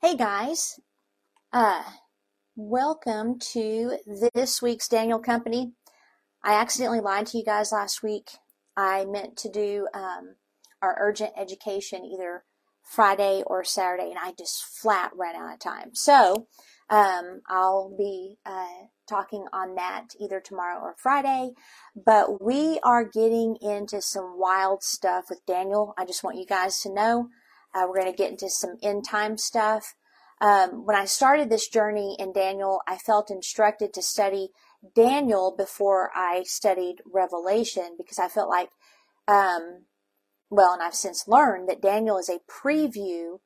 Hey 0.00 0.16
guys, 0.16 0.78
uh, 1.52 1.82
welcome 2.54 3.36
to 3.52 3.98
this 4.32 4.62
week's 4.62 4.86
Daniel 4.86 5.18
Company. 5.18 5.72
I 6.40 6.54
accidentally 6.54 7.00
lied 7.00 7.26
to 7.26 7.38
you 7.38 7.44
guys 7.44 7.72
last 7.72 8.00
week. 8.00 8.30
I 8.76 9.06
meant 9.06 9.36
to 9.38 9.50
do 9.50 9.88
um, 9.92 10.36
our 10.80 10.96
urgent 11.00 11.32
education 11.36 12.04
either 12.04 12.44
Friday 12.84 13.42
or 13.44 13.64
Saturday, 13.64 14.10
and 14.10 14.20
I 14.22 14.34
just 14.38 14.62
flat 14.62 15.10
ran 15.16 15.34
out 15.34 15.54
of 15.54 15.58
time. 15.58 15.90
So 15.94 16.46
um, 16.88 17.40
I'll 17.48 17.92
be 17.98 18.36
uh, 18.46 18.86
talking 19.08 19.46
on 19.52 19.74
that 19.74 20.10
either 20.20 20.38
tomorrow 20.38 20.80
or 20.80 20.94
Friday. 20.96 21.54
But 21.96 22.40
we 22.40 22.78
are 22.84 23.02
getting 23.02 23.56
into 23.60 24.00
some 24.00 24.38
wild 24.38 24.84
stuff 24.84 25.24
with 25.28 25.44
Daniel. 25.44 25.92
I 25.98 26.04
just 26.04 26.22
want 26.22 26.38
you 26.38 26.46
guys 26.46 26.78
to 26.82 26.94
know. 26.94 27.30
Uh, 27.74 27.86
we're 27.88 28.00
going 28.00 28.10
to 28.10 28.16
get 28.16 28.30
into 28.30 28.48
some 28.48 28.76
end 28.82 29.04
time 29.04 29.38
stuff. 29.38 29.94
Um, 30.40 30.86
when 30.86 30.96
I 30.96 31.04
started 31.04 31.50
this 31.50 31.68
journey 31.68 32.16
in 32.18 32.32
Daniel, 32.32 32.80
I 32.86 32.96
felt 32.96 33.30
instructed 33.30 33.92
to 33.94 34.02
study 34.02 34.50
Daniel 34.94 35.54
before 35.56 36.10
I 36.14 36.44
studied 36.44 37.02
Revelation 37.04 37.96
because 37.98 38.18
I 38.18 38.28
felt 38.28 38.48
like, 38.48 38.70
um, 39.26 39.86
well, 40.50 40.72
and 40.72 40.82
I've 40.82 40.94
since 40.94 41.26
learned 41.26 41.68
that 41.68 41.82
Daniel 41.82 42.18
is 42.18 42.28
a 42.28 42.40
preview, 42.48 43.40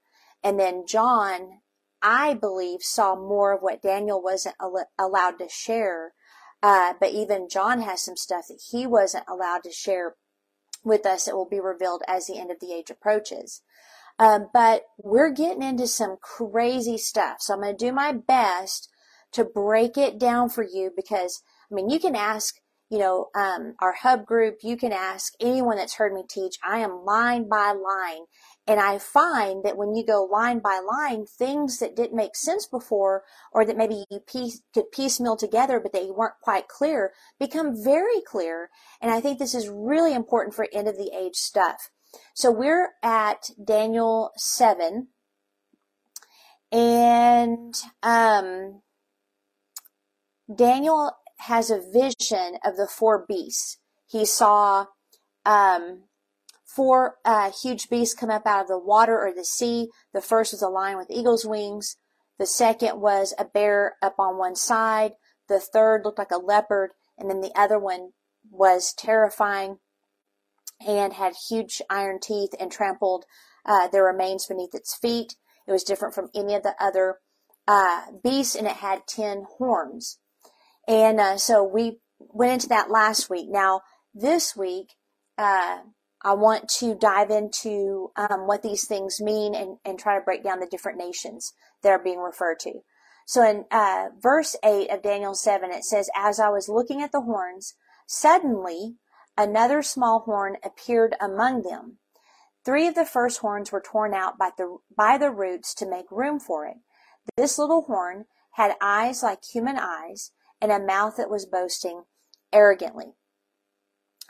and 0.45 0.61
then 0.61 0.85
John, 0.87 1.61
I 2.03 2.35
believe, 2.35 2.83
saw 2.83 3.17
more 3.17 3.55
of 3.55 3.63
what 3.63 3.83
Daniel 3.83 4.23
wasn't 4.23 4.57
al- 4.61 4.89
allowed 4.99 5.39
to 5.39 5.49
share. 5.49 6.13
Uh, 6.63 6.93
but 7.01 7.11
even 7.11 7.49
John 7.49 7.81
has 7.81 8.03
some 8.03 8.17
stuff 8.17 8.45
that 8.49 8.63
he 8.71 8.87
wasn't 8.87 9.25
allowed 9.29 9.65
to 9.65 9.73
share 9.73 10.15
with 10.85 11.07
us 11.07 11.25
that 11.25 11.35
will 11.35 11.49
be 11.49 11.61
revealed 11.61 12.03
as 12.07 12.27
the 12.27 12.39
end 12.39 12.51
of 12.51 12.61
the 12.61 12.73
age 12.73 12.91
approaches. 12.91 13.63
Um, 14.23 14.51
but 14.55 14.85
we're 14.99 15.33
getting 15.33 15.65
into 15.65 15.89
some 15.89 16.17
crazy 16.23 16.97
stuff. 16.97 17.39
So 17.41 17.55
I'm 17.55 17.61
going 17.61 17.77
to 17.77 17.87
do 17.87 17.93
my 17.93 18.13
best 18.13 18.89
to 19.33 19.45
break 19.45 19.99
it 19.99 20.17
down 20.17 20.49
for 20.49 20.63
you 20.63 20.93
because, 20.95 21.43
I 21.71 21.75
mean, 21.75 21.91
you 21.91 21.99
can 21.99 22.15
ask, 22.15 22.55
you 22.89 22.99
know, 22.99 23.31
um, 23.35 23.75
our 23.81 23.95
hub 23.95 24.25
group, 24.25 24.59
you 24.63 24.77
can 24.77 24.93
ask 24.93 25.33
anyone 25.41 25.77
that's 25.77 25.97
heard 25.97 26.13
me 26.13 26.23
teach. 26.29 26.57
I 26.65 26.79
am 26.79 27.05
line 27.05 27.49
by 27.49 27.73
line. 27.73 28.27
And 28.69 28.79
I 28.79 28.99
find 28.99 29.65
that 29.65 29.77
when 29.77 29.97
you 29.97 30.07
go 30.07 30.23
line 30.23 30.61
by 30.61 30.81
line, 30.89 31.27
things 31.27 31.81
that 31.81 31.97
didn't 31.97 32.15
make 32.15 32.37
sense 32.37 32.65
before 32.65 33.25
or 33.51 33.65
that 33.65 33.77
maybe 33.77 34.05
you 34.09 34.21
piece, 34.21 34.63
could 34.73 34.93
piecemeal 34.93 35.37
together, 35.37 35.81
but 35.81 35.93
they 35.93 36.13
weren't 36.13 36.39
quite 36.41 36.69
clear 36.69 37.13
become 37.41 37.75
very 37.83 38.21
clear. 38.25 38.71
And 39.01 39.11
I 39.11 39.21
think 39.21 39.41
this 39.41 39.55
is 39.55 39.69
really 39.69 40.15
important 40.15 40.55
for 40.55 40.69
end 40.73 40.87
of 40.87 40.97
the 40.97 41.11
age 41.13 41.35
stuff. 41.35 41.91
So 42.35 42.51
we're 42.51 42.91
at 43.03 43.51
Daniel 43.63 44.31
7. 44.37 45.09
And 46.71 47.75
um, 48.03 48.83
Daniel 50.55 51.13
has 51.41 51.71
a 51.71 51.81
vision 51.81 52.59
of 52.65 52.77
the 52.77 52.89
four 52.89 53.25
beasts. 53.27 53.79
He 54.07 54.25
saw 54.25 54.87
um, 55.45 56.05
four 56.65 57.17
uh, 57.25 57.51
huge 57.51 57.89
beasts 57.91 58.15
come 58.15 58.31
up 58.31 58.47
out 58.47 58.63
of 58.63 58.69
the 58.69 58.79
water 58.79 59.19
or 59.19 59.33
the 59.35 59.45
sea. 59.45 59.89
The 60.15 60.23
first 60.23 60.53
was 60.53 60.63
a 60.63 60.69
lion 60.69 60.97
with 60.97 61.11
eagle's 61.11 61.45
wings. 61.45 61.97
The 62.39 62.47
second 62.47 63.01
was 63.01 63.35
a 63.39 63.45
bear 63.45 63.97
up 64.03 64.15
on 64.19 64.39
one 64.39 64.57
side. 64.57 65.13
The 65.49 65.61
third 65.61 66.03
looked 66.05 66.19
like 66.19 66.31
a 66.31 66.39
leopard. 66.39 66.91
And 67.19 67.29
then 67.29 67.41
the 67.41 67.53
other 67.55 67.79
one 67.79 68.11
was 68.51 68.95
terrifying 68.97 69.79
and 70.87 71.13
had 71.13 71.35
huge 71.49 71.81
iron 71.89 72.19
teeth 72.21 72.51
and 72.59 72.71
trampled 72.71 73.25
uh, 73.65 73.89
their 73.89 74.05
remains 74.05 74.47
beneath 74.47 74.75
its 74.75 74.97
feet. 74.97 75.37
It 75.67 75.73
was 75.73 75.85
different 75.85 76.15
from 76.15 76.31
any 76.35 76.55
of 76.55 76.63
the 76.63 76.75
other 76.81 77.19
uh, 77.69 78.03
beasts, 78.23 78.55
and 78.55 78.67
it 78.67 78.77
had 78.77 79.07
ten 79.07 79.45
horns. 79.59 80.19
And 80.89 81.21
uh, 81.21 81.39
so 81.39 81.63
we 81.63 81.99
went 82.19 82.53
into 82.53 82.69
that 82.69 82.91
last 82.91 83.31
week. 83.31 83.47
Now 83.49 83.83
this 84.15 84.57
week, 84.57 84.95
uh, 85.39 85.79
I 86.25 86.35
want 86.35 86.69
to 86.79 86.95
dive 86.95 87.31
into 87.31 88.11
um, 88.17 88.47
what 88.47 88.63
these 88.63 88.87
things 88.87 89.21
mean 89.21 89.55
and, 89.55 89.79
and 89.85 89.99
try 89.99 90.19
to 90.19 90.25
break 90.25 90.45
down 90.45 90.61
the 90.61 90.69
different 90.71 90.99
nations 90.99 91.53
that 91.83 91.91
are 91.91 92.03
being 92.03 92.21
referred 92.21 92.61
to. 92.61 92.81
So 93.27 93.43
in 93.49 93.65
uh, 93.71 94.09
verse 94.21 94.57
8 94.65 94.91
of 94.91 95.03
Daniel 95.03 95.35
7, 95.35 95.71
it 95.73 95.85
says, 95.85 96.09
As 96.17 96.39
I 96.39 96.49
was 96.49 96.69
looking 96.69 97.03
at 97.03 97.13
the 97.13 97.23
horns, 97.23 97.75
suddenly 98.07 98.97
Another 99.37 99.83
small 99.83 100.21
horn 100.21 100.57
appeared 100.63 101.17
among 101.21 101.63
them. 101.63 101.99
Three 102.65 102.87
of 102.87 102.95
the 102.95 103.05
first 103.05 103.41
horns 103.41 103.73
were 103.73 103.81
torn 103.81 104.15
out 104.15 104.39
by 104.39 104.51
the, 104.57 104.79
by 104.97 105.19
the 105.19 105.31
roots 105.31 105.75
to 105.75 105.89
make 105.89 106.11
room 106.11 106.39
for 106.39 106.67
it. 106.67 106.77
This 107.37 107.59
little 107.59 107.83
horn 107.83 108.27
had 108.53 108.77
eyes 108.81 109.23
like 109.23 109.45
human 109.45 109.79
eyes 109.79 110.33
and 110.61 110.71
a 110.71 110.79
mouth 110.79 111.17
that 111.17 111.31
was 111.31 111.47
boasting 111.47 112.05
arrogantly. 112.53 113.15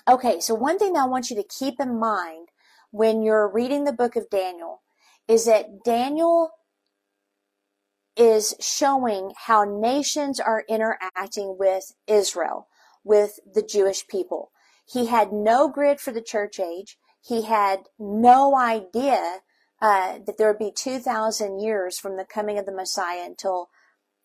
Okay, 0.09 0.41
so 0.41 0.55
one 0.55 0.79
thing 0.79 0.97
I 0.97 1.07
want 1.07 1.31
you 1.31 1.37
to 1.37 1.45
keep 1.45 1.81
in 1.81 1.99
mind 1.99 2.49
when 2.91 3.23
you're 3.23 3.49
reading 3.49 3.85
the 3.85 3.93
book 3.93 4.17
of 4.17 4.31
Daniel 4.31 4.83
is 5.29 5.45
that 5.47 5.85
Daniel 5.85 6.51
is 8.17 8.55
showing 8.61 9.33
how 9.47 9.65
nations 9.65 10.39
are 10.39 10.65
interacting 10.69 11.57
with 11.59 11.95
Israel, 12.07 12.69
with 13.05 13.41
the 13.53 13.63
Jewish 13.63 14.07
people. 14.07 14.52
He 14.85 15.07
had 15.07 15.33
no 15.33 15.69
grid 15.69 16.01
for 16.01 16.13
the 16.13 16.23
church 16.23 16.59
age. 16.59 16.99
He 17.21 17.43
had 17.43 17.85
no 17.99 18.57
idea 18.57 19.41
uh, 19.81 20.19
that 20.27 20.39
there 20.39 20.49
would 20.49 20.59
be 20.59 20.73
2,000 20.75 21.61
years 21.61 21.99
from 21.99 22.17
the 22.17 22.25
coming 22.25 22.59
of 22.59 22.67
the 22.67 22.73
Messiah 22.73 23.25
until, 23.25 23.69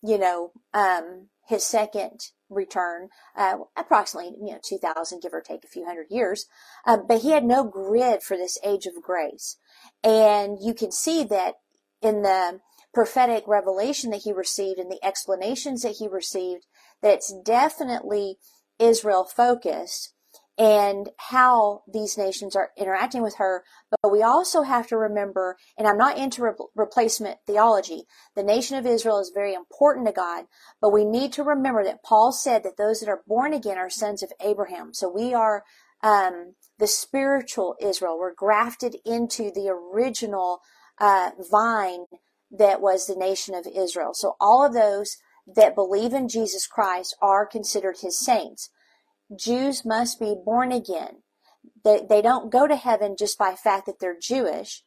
you 0.01 0.17
know, 0.17 0.51
um, 0.73 1.29
his 1.47 1.63
second 1.63 2.19
return, 2.49 3.09
uh, 3.35 3.57
approximately, 3.75 4.33
you 4.39 4.53
know, 4.53 4.59
2,000, 4.63 5.21
give 5.21 5.33
or 5.33 5.41
take 5.41 5.63
a 5.63 5.67
few 5.67 5.85
hundred 5.85 6.07
years. 6.09 6.45
Uh, 6.85 6.97
but 6.97 7.21
he 7.21 7.31
had 7.31 7.43
no 7.43 7.63
grid 7.63 8.21
for 8.21 8.37
this 8.37 8.57
age 8.63 8.85
of 8.85 9.01
grace. 9.01 9.57
And 10.03 10.57
you 10.61 10.73
can 10.73 10.91
see 10.91 11.23
that 11.25 11.55
in 12.01 12.21
the 12.21 12.59
prophetic 12.93 13.43
revelation 13.47 14.11
that 14.11 14.23
he 14.23 14.31
received 14.31 14.79
and 14.79 14.91
the 14.91 15.03
explanations 15.03 15.81
that 15.81 15.97
he 15.99 16.07
received, 16.07 16.65
that 17.01 17.15
it's 17.15 17.33
definitely 17.43 18.37
Israel 18.79 19.23
focused 19.23 20.13
and 20.57 21.09
how 21.17 21.83
these 21.91 22.17
nations 22.17 22.55
are 22.55 22.71
interacting 22.77 23.21
with 23.21 23.35
her. 23.35 23.63
But 24.01 24.11
we 24.11 24.23
also 24.23 24.63
have 24.63 24.87
to 24.87 24.97
remember, 24.97 25.57
and 25.77 25.87
I'm 25.87 25.97
not 25.97 26.17
into 26.17 26.41
re- 26.41 26.51
replacement 26.75 27.37
theology, 27.45 28.03
the 28.35 28.43
nation 28.43 28.77
of 28.77 28.85
Israel 28.85 29.19
is 29.19 29.31
very 29.33 29.53
important 29.53 30.07
to 30.07 30.13
God, 30.13 30.45
but 30.81 30.91
we 30.91 31.05
need 31.05 31.31
to 31.33 31.43
remember 31.43 31.83
that 31.83 32.03
Paul 32.03 32.31
said 32.31 32.63
that 32.63 32.77
those 32.77 32.99
that 32.99 33.09
are 33.09 33.21
born 33.27 33.53
again 33.53 33.77
are 33.77 33.89
sons 33.89 34.23
of 34.23 34.31
Abraham. 34.43 34.93
So 34.93 35.09
we 35.09 35.33
are 35.33 35.63
um, 36.01 36.55
the 36.79 36.87
spiritual 36.87 37.75
Israel. 37.79 38.17
We're 38.17 38.33
grafted 38.33 38.95
into 39.05 39.51
the 39.51 39.69
original 39.69 40.61
uh, 40.99 41.31
vine 41.51 42.05
that 42.49 42.81
was 42.81 43.05
the 43.05 43.15
nation 43.15 43.53
of 43.53 43.67
Israel. 43.67 44.13
So 44.13 44.35
all 44.39 44.65
of 44.65 44.73
those 44.73 45.17
that 45.55 45.75
believe 45.75 46.13
in 46.13 46.27
Jesus 46.27 46.67
Christ 46.67 47.15
are 47.21 47.45
considered 47.45 47.97
his 48.01 48.17
saints. 48.17 48.69
Jews 49.35 49.83
must 49.85 50.19
be 50.19 50.35
born 50.45 50.71
again. 50.71 51.23
They, 51.83 52.01
they 52.07 52.21
don't 52.21 52.51
go 52.51 52.67
to 52.67 52.75
heaven 52.75 53.15
just 53.17 53.37
by 53.37 53.55
fact 53.55 53.85
that 53.85 53.99
they're 53.99 54.17
Jewish. 54.19 54.83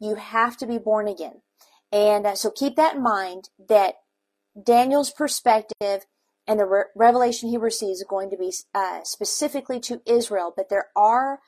You 0.00 0.16
have 0.16 0.56
to 0.58 0.66
be 0.66 0.78
born 0.78 1.08
again. 1.08 1.42
And 1.90 2.26
uh, 2.26 2.34
so 2.34 2.50
keep 2.50 2.76
that 2.76 2.96
in 2.96 3.02
mind 3.02 3.48
that 3.68 3.94
Daniel's 4.62 5.10
perspective 5.10 6.06
and 6.46 6.60
the 6.60 6.66
re- 6.66 6.84
revelation 6.94 7.48
he 7.48 7.56
receives 7.56 8.00
is 8.00 8.06
going 8.08 8.30
to 8.30 8.36
be 8.36 8.52
uh, 8.74 9.00
specifically 9.04 9.80
to 9.80 10.02
Israel, 10.06 10.52
but 10.54 10.68
there 10.68 10.88
are 10.96 11.40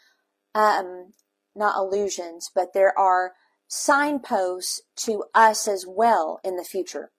um, 0.55 1.13
not 1.55 1.77
allusions, 1.77 2.51
but 2.55 2.73
there 2.73 2.97
are 2.99 3.33
signposts 3.69 4.83
to 4.97 5.25
us 5.35 5.69
as 5.69 5.85
well 5.87 6.41
in 6.43 6.57
the 6.57 6.65
future. 6.65 7.11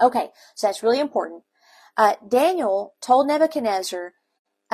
Okay, 0.00 0.28
so 0.54 0.66
that's 0.66 0.82
really 0.82 1.00
important. 1.00 1.42
Uh, 1.96 2.14
Daniel 2.26 2.94
told 3.00 3.28
Nebuchadnezzar 3.28 4.14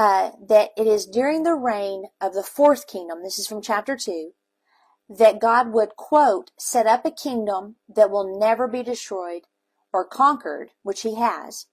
uh, 0.00 0.30
that 0.48 0.70
it 0.78 0.86
is 0.86 1.04
during 1.04 1.42
the 1.42 1.54
reign 1.54 2.04
of 2.22 2.32
the 2.32 2.42
fourth 2.42 2.86
kingdom, 2.86 3.22
this 3.22 3.38
is 3.38 3.46
from 3.46 3.60
chapter 3.60 3.98
2, 3.98 4.30
that 5.10 5.38
God 5.38 5.74
would, 5.74 5.90
quote, 5.90 6.52
set 6.58 6.86
up 6.86 7.04
a 7.04 7.10
kingdom 7.10 7.76
that 7.86 8.10
will 8.10 8.40
never 8.40 8.66
be 8.66 8.82
destroyed 8.82 9.42
or 9.92 10.06
conquered, 10.06 10.70
which 10.82 11.02
he 11.02 11.16
has. 11.16 11.66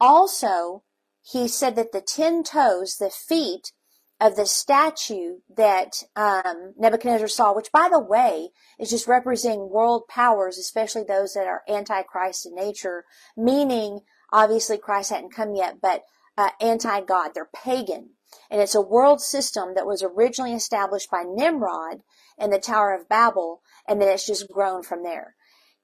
Also, 0.00 0.84
he 1.20 1.48
said 1.48 1.74
that 1.74 1.90
the 1.90 2.00
ten 2.00 2.44
toes, 2.44 2.98
the 2.98 3.10
feet 3.10 3.72
of 4.20 4.36
the 4.36 4.46
statue 4.46 5.38
that 5.56 6.04
um, 6.14 6.72
Nebuchadnezzar 6.78 7.26
saw, 7.26 7.52
which 7.52 7.72
by 7.72 7.88
the 7.90 7.98
way 7.98 8.50
is 8.78 8.90
just 8.90 9.08
representing 9.08 9.70
world 9.70 10.04
powers, 10.08 10.56
especially 10.56 11.02
those 11.02 11.34
that 11.34 11.48
are 11.48 11.62
antichrist 11.68 12.46
in 12.46 12.54
nature, 12.54 13.06
meaning 13.36 14.02
obviously 14.32 14.78
Christ 14.78 15.10
hadn't 15.10 15.34
come 15.34 15.56
yet, 15.56 15.80
but 15.82 16.04
uh, 16.36 16.50
anti-God. 16.60 17.30
They're 17.34 17.50
pagan. 17.54 18.10
And 18.50 18.60
it's 18.60 18.74
a 18.74 18.80
world 18.80 19.20
system 19.20 19.74
that 19.74 19.86
was 19.86 20.02
originally 20.02 20.54
established 20.54 21.10
by 21.10 21.24
Nimrod 21.26 22.02
in 22.38 22.50
the 22.50 22.58
Tower 22.58 22.94
of 22.94 23.08
Babel, 23.08 23.62
and 23.88 24.00
then 24.00 24.08
it's 24.08 24.26
just 24.26 24.50
grown 24.52 24.82
from 24.82 25.02
there. 25.02 25.34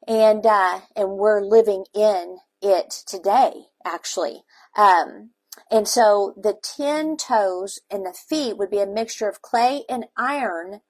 and 0.07 0.45
uh, 0.45 0.81
and 0.97 1.11
we're 1.13 1.41
living 1.41 1.85
in 1.95 2.39
it 2.61 2.91
today, 3.07 3.67
actually. 3.85 4.45
Um, 4.77 5.31
and 5.71 5.87
so 5.87 6.35
the 6.37 6.57
ten 6.63 7.17
toes 7.17 7.81
and 7.91 8.05
the 8.05 8.13
feet 8.13 8.57
would 8.57 8.71
be 8.71 8.81
a 8.81 8.87
mixture 8.87 9.29
of 9.29 9.43
clay 9.43 9.85
and 9.89 10.07
iron, 10.17 10.81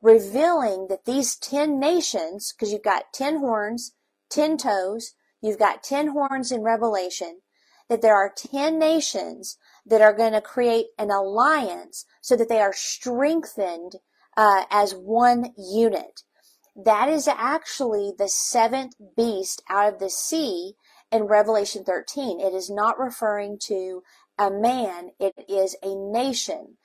revealing 0.00 0.86
that 0.88 1.04
these 1.04 1.36
ten 1.36 1.78
nations, 1.78 2.52
because 2.52 2.72
you've 2.72 2.82
got 2.82 3.12
ten 3.12 3.38
horns, 3.38 3.94
ten 4.30 4.56
toes, 4.56 5.14
you've 5.40 5.58
got 5.58 5.82
ten 5.82 6.08
horns 6.08 6.50
in 6.50 6.62
Revelation, 6.62 7.40
that 7.88 8.02
there 8.02 8.16
are 8.16 8.32
ten 8.34 8.78
nations 8.78 9.58
that 9.86 10.00
are 10.00 10.14
going 10.14 10.32
to 10.32 10.40
create 10.40 10.86
an 10.98 11.10
alliance 11.10 12.06
so 12.20 12.36
that 12.36 12.48
they 12.48 12.60
are 12.60 12.72
strengthened 12.72 13.96
uh, 14.36 14.64
as 14.70 14.94
one 14.94 15.52
unit. 15.56 16.22
That 16.76 17.08
is 17.08 17.28
actually 17.28 18.12
the 18.16 18.28
seventh 18.28 18.94
beast 19.16 19.62
out 19.68 19.92
of 19.92 20.00
the 20.00 20.10
sea 20.10 20.74
in 21.12 21.24
Revelation 21.24 21.84
13. 21.84 22.40
It 22.40 22.52
is 22.52 22.68
not 22.68 22.98
referring 22.98 23.58
to 23.66 24.02
a 24.36 24.50
man, 24.50 25.10
it 25.20 25.34
is 25.48 25.76
a 25.82 25.94
nation. 25.94 26.78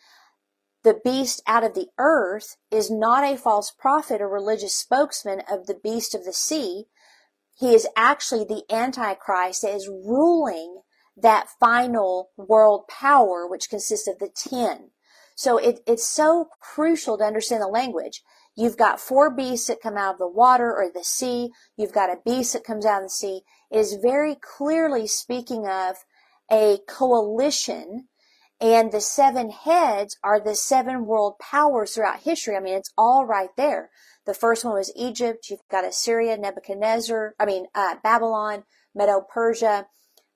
The 0.83 0.99
beast 1.03 1.41
out 1.47 1.63
of 1.63 1.73
the 1.73 1.87
earth 1.97 2.55
is 2.71 2.91
not 2.91 3.23
a 3.23 3.37
false 3.37 3.71
prophet 3.71 4.21
or 4.21 4.29
religious 4.29 4.75
spokesman 4.75 5.41
of 5.49 5.65
the 5.65 5.73
beast 5.73 6.13
of 6.13 6.23
the 6.25 6.33
sea. 6.33 6.85
He 7.57 7.73
is 7.73 7.87
actually 7.97 8.45
the 8.45 8.63
Antichrist 8.71 9.63
that 9.63 9.73
is 9.73 9.89
ruling 9.89 10.81
that 11.21 11.47
final 11.59 12.29
world 12.37 12.85
power, 12.87 13.47
which 13.47 13.69
consists 13.69 14.07
of 14.07 14.19
the 14.19 14.29
ten. 14.29 14.91
So 15.35 15.57
it, 15.57 15.79
it's 15.87 16.05
so 16.05 16.49
crucial 16.59 17.17
to 17.17 17.23
understand 17.23 17.61
the 17.61 17.67
language. 17.67 18.21
You've 18.55 18.77
got 18.77 18.99
four 18.99 19.29
beasts 19.29 19.67
that 19.67 19.81
come 19.81 19.95
out 19.95 20.15
of 20.15 20.19
the 20.19 20.27
water 20.27 20.75
or 20.75 20.89
the 20.93 21.03
sea. 21.03 21.51
You've 21.77 21.93
got 21.93 22.09
a 22.09 22.19
beast 22.25 22.53
that 22.53 22.65
comes 22.65 22.85
out 22.85 23.01
of 23.01 23.05
the 23.05 23.09
sea. 23.09 23.41
It 23.71 23.77
is 23.77 23.93
very 24.01 24.35
clearly 24.35 25.07
speaking 25.07 25.65
of 25.65 25.95
a 26.51 26.79
coalition 26.89 28.09
and 28.61 28.91
the 28.91 28.99
seven 28.99 29.51
heads 29.51 30.17
are 30.23 30.39
the 30.39 30.55
seven 30.55 31.05
world 31.05 31.35
powers 31.39 31.95
throughout 31.95 32.21
history. 32.21 32.57
I 32.57 32.59
mean, 32.59 32.73
it's 32.73 32.91
all 32.97 33.25
right 33.25 33.49
there. 33.55 33.89
The 34.25 34.33
first 34.33 34.65
one 34.65 34.73
was 34.73 34.91
Egypt. 34.95 35.49
You've 35.49 35.61
got 35.71 35.85
Assyria, 35.85 36.37
Nebuchadnezzar, 36.37 37.35
I 37.39 37.45
mean, 37.45 37.67
uh, 37.73 37.95
Babylon, 38.03 38.63
Medo 38.93 39.21
Persia, 39.21 39.87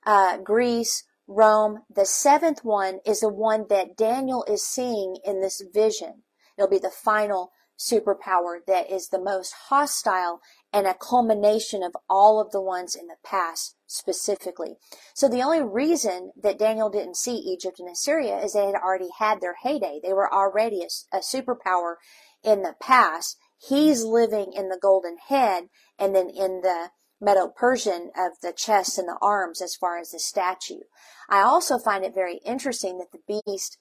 uh, 0.06 0.38
Greece, 0.38 1.04
Rome. 1.28 1.84
The 1.94 2.06
seventh 2.06 2.64
one 2.64 3.00
is 3.06 3.22
the 3.22 3.30
one 3.30 3.66
that 3.70 3.98
Daniel 3.98 4.44
is 4.48 4.66
seeing 4.66 5.18
in 5.24 5.42
this 5.42 5.64
vision. 5.74 6.24
It'll 6.58 6.70
be 6.70 6.80
the 6.80 6.92
final 6.92 7.52
superpower 7.80 8.60
that 8.68 8.90
is 8.90 9.10
the 9.10 9.22
most 9.22 9.54
hostile 9.70 10.40
and 10.72 10.88
a 10.88 10.94
culmination 10.94 11.84
of 11.84 11.96
all 12.10 12.40
of 12.40 12.52
the 12.52 12.62
ones 12.62 12.96
in 12.96 13.08
the 13.08 13.16
past 13.24 13.76
specifically. 13.88 14.76
So 15.14 15.28
the 15.28 15.42
only 15.42 15.62
reason 15.62 16.32
that 16.42 16.60
Daniel 16.60 16.90
didn't 16.90 17.18
see 17.18 17.36
Egypt 17.36 17.80
and 17.80 17.90
Assyria 17.90 18.38
is 18.38 18.54
they 18.54 18.66
had 18.66 18.76
already 18.76 19.10
had 19.18 19.42
their 19.42 19.56
heyday. 19.64 20.00
They 20.04 20.14
were 20.14 20.32
already 20.32 20.82
a, 20.82 21.18
a 21.18 21.20
superpower 21.20 21.96
in 22.44 22.62
the 22.62 22.76
past. 22.80 23.38
He's 23.58 24.04
living 24.04 24.54
in 24.54 24.70
the 24.70 24.80
golden 24.82 25.18
head 25.30 25.66
and 25.98 26.16
then 26.16 26.30
in 26.30 26.62
the 26.62 26.90
Medo-Persian 27.24 28.12
of 28.18 28.34
the 28.42 28.54
chest 28.54 28.98
and 28.98 29.08
the 29.08 29.18
arms 29.22 29.62
as 29.62 29.76
far 29.76 29.98
as 29.98 30.12
the 30.12 30.20
statue. 30.20 30.82
I 31.30 31.42
also 31.42 31.78
find 31.78 32.04
it 32.04 32.14
very 32.14 32.38
interesting 32.46 32.98
that 32.98 33.12
the 33.12 33.42
beast 33.46 33.78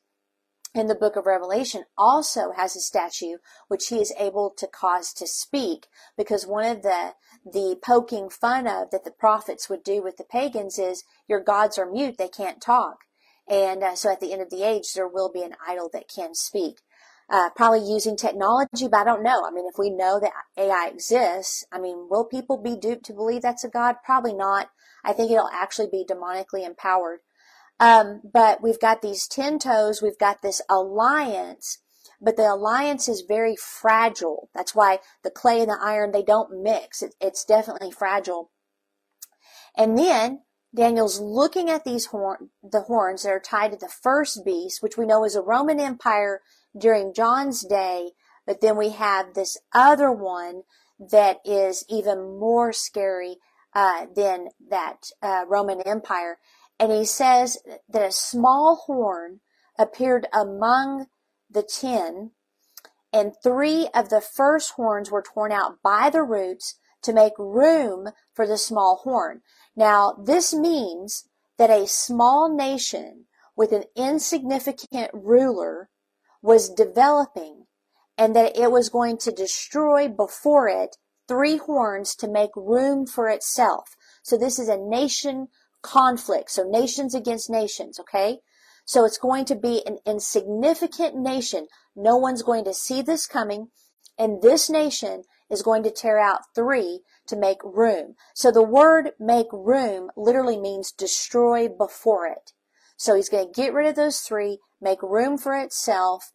in 0.75 0.87
the 0.87 0.95
book 0.95 1.17
of 1.17 1.27
Revelation 1.27 1.85
also 1.99 2.53
has 2.57 2.77
a 2.77 2.81
statue 2.81 3.37
which 3.69 3.89
he 3.89 3.97
is 3.97 4.15
able 4.19 4.51
to 4.57 4.67
cause 4.67 5.13
to 5.15 5.27
speak 5.27 5.87
because 6.17 6.47
one 6.47 6.65
of 6.65 6.83
the 6.83 7.15
the 7.45 7.77
poking 7.85 8.31
fun 8.31 8.67
of 8.67 8.91
that 8.91 9.05
the 9.05 9.11
prophets 9.11 9.69
would 9.69 9.83
do 9.83 10.03
with 10.03 10.17
the 10.17 10.25
pagans 10.25 10.79
is 10.79 11.05
your 11.29 11.41
gods 11.41 11.77
are 11.79 11.91
mute 11.91 12.17
they 12.17 12.29
can't 12.29 12.63
talk 12.63 12.99
and 13.49 13.83
uh, 13.83 13.95
so 13.95 14.11
at 14.11 14.21
the 14.21 14.33
end 14.33 14.41
of 14.41 14.51
the 14.51 14.63
age 14.63 14.95
there 14.95 15.09
will 15.09 15.31
be 15.31 15.43
an 15.43 15.57
idol 15.67 15.91
that 15.93 16.09
can 16.09 16.35
speak 16.35 16.79
uh, 17.33 17.51
probably 17.57 17.81
using 17.81 18.17
technology 18.17 18.87
but 18.89 19.01
i 19.01 19.05
don't 19.05 19.23
know 19.23 19.45
i 19.45 19.51
mean 19.51 19.67
if 19.67 19.79
we 19.79 19.91
know 19.91 20.21
that 20.21 20.33
ai 20.57 20.91
exists 20.93 21.65
i 21.73 21.81
mean 21.81 22.07
will 22.09 22.25
people 22.25 22.57
be 22.57 22.77
duped 22.77 23.05
to 23.05 23.13
believe 23.13 23.43
that's 23.43 23.65
a 23.65 23.69
god 23.69 23.97
probably 24.05 24.35
not 24.35 24.69
i 25.05 25.13
think 25.13 25.31
it'll 25.31 25.49
actually 25.49 25.89
be 25.91 26.05
demonically 26.09 26.65
empowered 26.65 27.21
um, 27.83 28.21
but 28.33 28.63
we've 28.63 28.79
got 28.79 29.03
these 29.03 29.27
10 29.27 29.59
toes, 29.59 30.01
we've 30.01 30.19
got 30.19 30.41
this 30.41 30.63
alliance, 30.69 31.79
but 32.21 32.37
the 32.37 32.49
alliance 32.49 33.09
is 33.09 33.25
very 33.27 33.57
fragile. 33.57 34.49
That's 34.55 34.73
why 34.73 35.01
the 35.25 35.31
clay 35.31 35.61
and 35.63 35.69
the 35.69 35.79
iron, 35.83 36.13
they 36.13 36.23
don't 36.23 36.63
mix. 36.63 37.03
It, 37.03 37.17
it's 37.21 37.45
definitely 37.45 37.91
fragile. 37.91 38.53
And 39.77 39.99
then 39.99 40.43
Daniel's 40.73 41.19
looking 41.19 41.71
at 41.71 41.85
these 41.85 42.07
horn, 42.07 42.51
the 42.63 42.83
horns 42.83 43.25
that 43.25 43.31
are 43.31 43.41
tied 43.41 43.73
to 43.73 43.77
the 43.77 43.89
first 43.89 44.45
beast, 44.45 44.81
which 44.81 44.97
we 44.97 45.05
know 45.05 45.25
is 45.25 45.35
a 45.35 45.43
Roman 45.43 45.81
Empire 45.81 46.41
during 46.77 47.15
John's 47.15 47.63
day, 47.63 48.13
but 48.47 48.61
then 48.61 48.77
we 48.77 48.91
have 48.91 49.35
this 49.35 49.59
other 49.73 50.11
one 50.11 50.63
that 50.99 51.39
is 51.45 51.85
even 51.89 52.39
more 52.39 52.73
scary 52.73 53.37
uh, 53.75 54.07
than 54.15 54.49
that 54.71 55.11
uh, 55.23 55.45
Roman 55.49 55.81
Empire. 55.83 56.39
And 56.79 56.93
he 56.93 57.05
says 57.05 57.59
that 57.89 58.03
a 58.03 58.13
small 58.13 58.83
horn 58.87 59.41
appeared 59.79 60.27
among 60.33 61.07
the 61.51 61.63
ten, 61.63 62.33
and 63.13 63.33
three 63.43 63.89
of 63.95 64.09
the 64.09 64.21
first 64.21 64.73
horns 64.73 65.11
were 65.11 65.23
torn 65.23 65.53
out 65.53 65.83
by 65.83 66.11
the 66.11 66.23
roots 66.23 66.77
to 67.03 67.13
make 67.13 67.33
room 67.39 68.09
for 68.33 68.47
the 68.47 68.59
small 68.59 69.01
horn. 69.05 69.43
Now, 69.77 70.13
this 70.13 70.55
means 70.55 71.29
that 71.59 71.71
a 71.71 71.87
small 71.87 72.55
nation 72.55 73.27
with 73.57 73.73
an 73.73 73.85
insignificant 73.95 75.11
ruler 75.13 75.91
was 76.43 76.69
developing 76.69 77.67
and 78.19 78.37
that 78.37 78.57
it 78.57 78.71
was 78.71 78.89
going 78.89 79.17
to 79.19 79.33
destroy 79.33 80.09
before 80.09 80.69
it 80.69 80.97
three 81.29 81.57
horns 81.57 82.15
to 82.17 82.29
make 82.29 82.51
room 82.57 83.07
for 83.07 83.29
itself. 83.29 83.97
So 84.23 84.37
this 84.37 84.59
is 84.59 84.69
a 84.69 84.77
nation 84.77 85.49
conflict. 85.83 86.51
So 86.51 86.65
nations 86.65 87.15
against 87.15 87.49
nations, 87.49 87.99
okay? 87.99 88.39
So 88.85 89.05
it's 89.05 89.19
going 89.19 89.45
to 89.47 89.55
be 89.55 89.83
an 89.87 89.99
insignificant 90.05 91.17
nation. 91.17 91.69
No 91.95 92.17
one's 92.17 92.43
going 92.43 92.65
to 92.65 92.75
see 92.75 93.03
this 93.03 93.27
coming. 93.27 93.69
And 94.19 94.43
this 94.43 94.69
nation 94.69 95.23
is 95.51 95.63
going 95.63 95.83
to 95.85 95.91
tear 95.91 96.19
out 96.19 96.41
three 96.55 97.01
to 97.29 97.37
make 97.37 97.63
room. 97.65 98.15
So 98.35 98.51
the 98.51 98.63
word 98.63 99.13
make 99.19 99.47
room 99.53 100.11
literally 100.17 100.59
means 100.59 100.93
destroy 100.93 101.69
before 101.69 102.27
it. 102.27 102.53
So 102.97 103.15
he's 103.15 103.29
going 103.29 103.53
to 103.53 103.61
get 103.61 103.73
rid 103.73 103.89
of 103.89 103.97
those 103.97 104.21
three, 104.21 104.59
make 104.81 105.03
room 105.03 105.39
for 105.39 105.55
itself, 105.55 106.33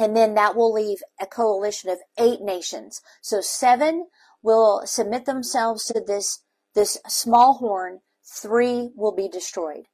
and 0.00 0.16
then 0.16 0.34
that 0.34 0.56
will 0.56 0.72
leave 0.72 0.98
a 1.20 1.26
coalition 1.26 1.90
of 1.90 1.98
eight 2.18 2.40
nations. 2.40 3.02
So 3.20 3.40
seven 3.40 4.06
will 4.42 4.82
submit 4.86 5.26
themselves 5.26 5.84
to 5.86 6.02
this, 6.04 6.42
this 6.74 6.98
small 7.06 7.58
horn 7.58 8.00
three 8.24 8.90
will 8.96 9.14
be 9.14 9.28
destroyed. 9.28 9.84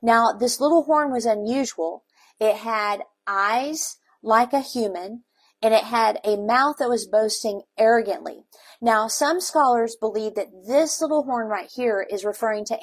Now, 0.00 0.32
this 0.32 0.60
little 0.60 0.84
horn 0.84 1.10
was 1.10 1.26
unusual. 1.26 2.04
It 2.38 2.56
had 2.56 3.02
eyes 3.26 3.96
like 4.22 4.52
a 4.52 4.60
human, 4.60 5.24
and 5.60 5.74
it 5.74 5.84
had 5.84 6.20
a 6.22 6.36
mouth 6.36 6.76
that 6.78 6.88
was 6.88 7.08
boasting 7.08 7.62
arrogantly. 7.76 8.44
Now, 8.80 9.08
some 9.08 9.40
scholars 9.40 9.96
believe 9.98 10.36
that 10.36 10.66
this 10.68 11.00
little 11.00 11.24
horn 11.24 11.48
right 11.48 11.68
here 11.74 12.06
is 12.08 12.24
referring 12.24 12.64
to 12.66 12.78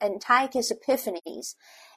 Antiochus 0.00 0.70
Epiphanes. 0.70 1.54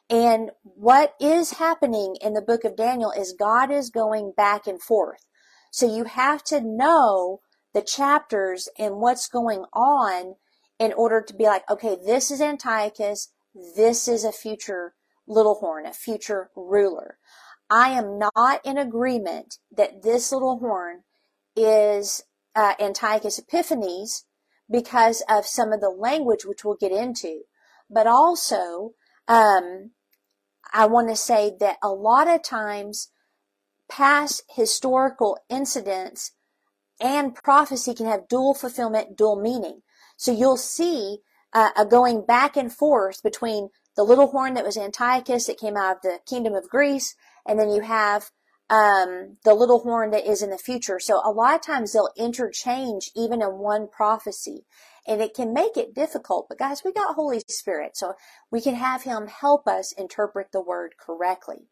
And 0.09 0.51
what 0.63 1.15
is 1.19 1.51
happening 1.53 2.15
in 2.21 2.33
the 2.33 2.41
book 2.41 2.63
of 2.63 2.77
Daniel 2.77 3.11
is 3.11 3.35
God 3.37 3.71
is 3.71 3.89
going 3.89 4.33
back 4.35 4.65
and 4.65 4.81
forth. 4.81 5.25
So 5.71 5.93
you 5.93 6.05
have 6.05 6.43
to 6.45 6.61
know 6.61 7.41
the 7.73 7.81
chapters 7.81 8.69
and 8.79 8.95
what's 8.95 9.27
going 9.27 9.65
on 9.73 10.35
in 10.79 10.93
order 10.93 11.21
to 11.21 11.33
be 11.33 11.43
like, 11.43 11.69
okay, 11.69 11.97
this 12.05 12.31
is 12.31 12.39
Antiochus, 12.39 13.33
this 13.75 14.07
is 14.07 14.23
a 14.23 14.31
future 14.31 14.93
little 15.27 15.55
horn, 15.55 15.85
a 15.85 15.93
future 15.93 16.49
ruler. 16.55 17.17
I 17.69 17.89
am 17.89 18.17
not 18.17 18.61
in 18.65 18.77
agreement 18.77 19.57
that 19.75 20.03
this 20.03 20.31
little 20.31 20.59
horn 20.59 21.03
is 21.55 22.23
uh, 22.55 22.73
Antiochus 22.79 23.39
Epiphanes 23.39 24.25
because 24.71 25.21
of 25.29 25.45
some 25.45 25.73
of 25.73 25.81
the 25.81 25.89
language 25.89 26.45
which 26.45 26.63
we'll 26.63 26.77
get 26.79 26.91
into. 26.91 27.41
But 27.89 28.07
also, 28.07 28.93
um, 29.27 29.91
I 30.73 30.85
want 30.85 31.09
to 31.09 31.15
say 31.15 31.53
that 31.59 31.77
a 31.83 31.89
lot 31.89 32.27
of 32.27 32.43
times 32.43 33.09
past 33.89 34.43
historical 34.49 35.37
incidents 35.49 36.31
and 36.99 37.35
prophecy 37.35 37.93
can 37.93 38.05
have 38.05 38.27
dual 38.27 38.53
fulfillment, 38.53 39.17
dual 39.17 39.39
meaning. 39.39 39.81
So 40.17 40.31
you'll 40.31 40.57
see 40.57 41.19
uh, 41.53 41.69
a 41.77 41.85
going 41.85 42.25
back 42.25 42.57
and 42.57 42.73
forth 42.73 43.21
between 43.23 43.69
the 43.95 44.03
little 44.03 44.27
horn 44.27 44.53
that 44.55 44.65
was 44.65 44.77
Antiochus 44.77 45.47
that 45.47 45.59
came 45.59 45.77
out 45.77 45.97
of 45.97 46.01
the 46.01 46.19
kingdom 46.27 46.53
of 46.53 46.69
Greece, 46.69 47.15
and 47.47 47.59
then 47.59 47.69
you 47.69 47.81
have 47.81 48.29
um, 48.69 49.37
the 49.43 49.53
little 49.53 49.79
horn 49.79 50.11
that 50.11 50.29
is 50.29 50.41
in 50.41 50.49
the 50.49 50.57
future. 50.57 50.99
So 50.99 51.21
a 51.23 51.31
lot 51.31 51.55
of 51.55 51.61
times 51.61 51.93
they'll 51.93 52.11
interchange 52.17 53.11
even 53.15 53.41
in 53.41 53.57
one 53.59 53.87
prophecy 53.87 54.65
and 55.07 55.21
it 55.21 55.33
can 55.33 55.53
make 55.53 55.77
it 55.77 55.95
difficult. 55.95 56.47
But 56.49 56.59
guys, 56.59 56.83
we 56.83 56.91
got 56.91 57.15
Holy 57.15 57.41
Spirit, 57.47 57.95
so 57.95 58.13
we 58.51 58.61
can 58.61 58.75
have 58.75 59.03
him 59.03 59.27
help 59.27 59.67
us 59.67 59.91
interpret 59.91 60.51
the 60.51 60.61
word 60.61 60.95
correctly. 60.99 61.67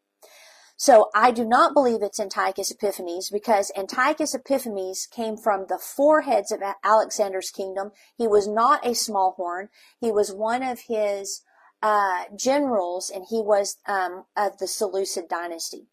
So 0.77 1.09
I 1.15 1.31
do 1.31 1.45
not 1.45 1.73
believe 1.73 2.01
it's 2.01 2.19
Antiochus 2.19 2.71
Epiphanes 2.71 3.29
because 3.29 3.71
Antiochus 3.77 4.35
Epiphanes 4.35 5.07
came 5.09 5.37
from 5.37 5.67
the 5.69 5.79
four 5.79 6.21
heads 6.21 6.51
of 6.51 6.61
Alexander's 6.83 7.49
kingdom. 7.49 7.91
He 8.17 8.27
was 8.27 8.47
not 8.47 8.85
a 8.85 8.93
small 8.93 9.35
horn. 9.37 9.69
He 9.99 10.11
was 10.11 10.33
one 10.33 10.63
of 10.63 10.81
his 10.87 11.43
uh, 11.81 12.25
generals, 12.35 13.09
and 13.09 13.25
he 13.29 13.41
was 13.41 13.77
um, 13.85 14.25
of 14.35 14.57
the 14.57 14.67
Seleucid 14.67 15.29
dynasty. 15.29 15.87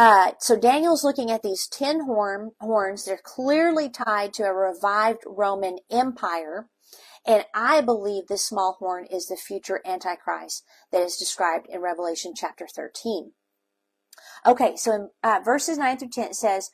Uh, 0.00 0.32
so 0.38 0.56
Daniel's 0.56 1.04
looking 1.04 1.30
at 1.30 1.42
these 1.42 1.66
ten 1.66 2.06
horn, 2.06 2.52
horns. 2.58 3.04
They're 3.04 3.20
clearly 3.22 3.90
tied 3.90 4.32
to 4.32 4.44
a 4.44 4.54
revived 4.54 5.24
Roman 5.26 5.76
Empire. 5.90 6.70
And 7.26 7.44
I 7.54 7.82
believe 7.82 8.26
this 8.26 8.42
small 8.42 8.76
horn 8.78 9.04
is 9.04 9.26
the 9.26 9.36
future 9.36 9.82
Antichrist 9.84 10.64
that 10.90 11.02
is 11.02 11.18
described 11.18 11.66
in 11.68 11.82
Revelation 11.82 12.32
chapter 12.34 12.66
13. 12.66 13.32
Okay, 14.46 14.74
so 14.74 14.92
in 14.94 15.10
uh, 15.22 15.40
verses 15.44 15.76
9 15.76 15.98
through 15.98 16.08
10 16.08 16.28
it 16.28 16.34
says, 16.34 16.70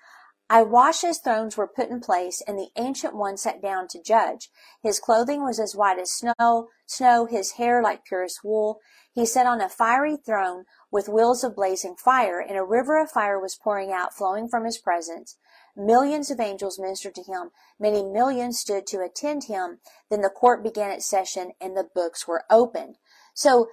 I 0.49 0.63
watched 0.63 1.03
as 1.03 1.19
thrones 1.19 1.57
were 1.57 1.67
put 1.67 1.91
in 1.91 2.01
place, 2.01 2.41
and 2.47 2.57
the 2.57 2.71
ancient 2.77 3.17
one 3.17 3.37
sat 3.37 3.61
down 3.61 3.89
to 3.89 4.03
judge. 4.03 4.49
His 4.81 5.01
clothing 5.01 5.43
was 5.43 5.59
as 5.59 5.75
white 5.75 5.99
as 5.99 6.13
snow, 6.13 6.69
snow, 6.87 7.27
his 7.27 7.53
hair 7.53 7.83
like 7.83 8.05
purest 8.05 8.45
wool. 8.45 8.81
He 9.13 9.27
sat 9.27 9.47
on 9.47 9.61
a 9.61 9.69
fiery 9.69 10.17
throne 10.17 10.65
with 10.91 11.09
wheels 11.09 11.43
of 11.43 11.57
blazing 11.57 11.97
fire, 11.97 12.39
and 12.39 12.57
a 12.57 12.63
river 12.63 13.01
of 13.01 13.11
fire 13.11 13.41
was 13.41 13.57
pouring 13.57 13.91
out, 13.91 14.15
flowing 14.15 14.49
from 14.49 14.65
his 14.65 14.79
presence. 14.79 15.37
Millions 15.75 16.31
of 16.31 16.39
angels 16.39 16.79
ministered 16.79 17.17
to 17.17 17.25
him. 17.25 17.51
Many 17.81 18.05
millions 18.05 18.61
stood 18.61 18.87
to 18.87 19.03
attend 19.03 19.45
him. 19.45 19.81
Then 20.11 20.21
the 20.21 20.31
court 20.31 20.63
began 20.63 20.93
its 20.93 21.07
session, 21.07 21.53
and 21.61 21.77
the 21.77 21.89
books 21.93 22.29
were 22.29 22.45
opened. 22.49 22.99
So 23.35 23.69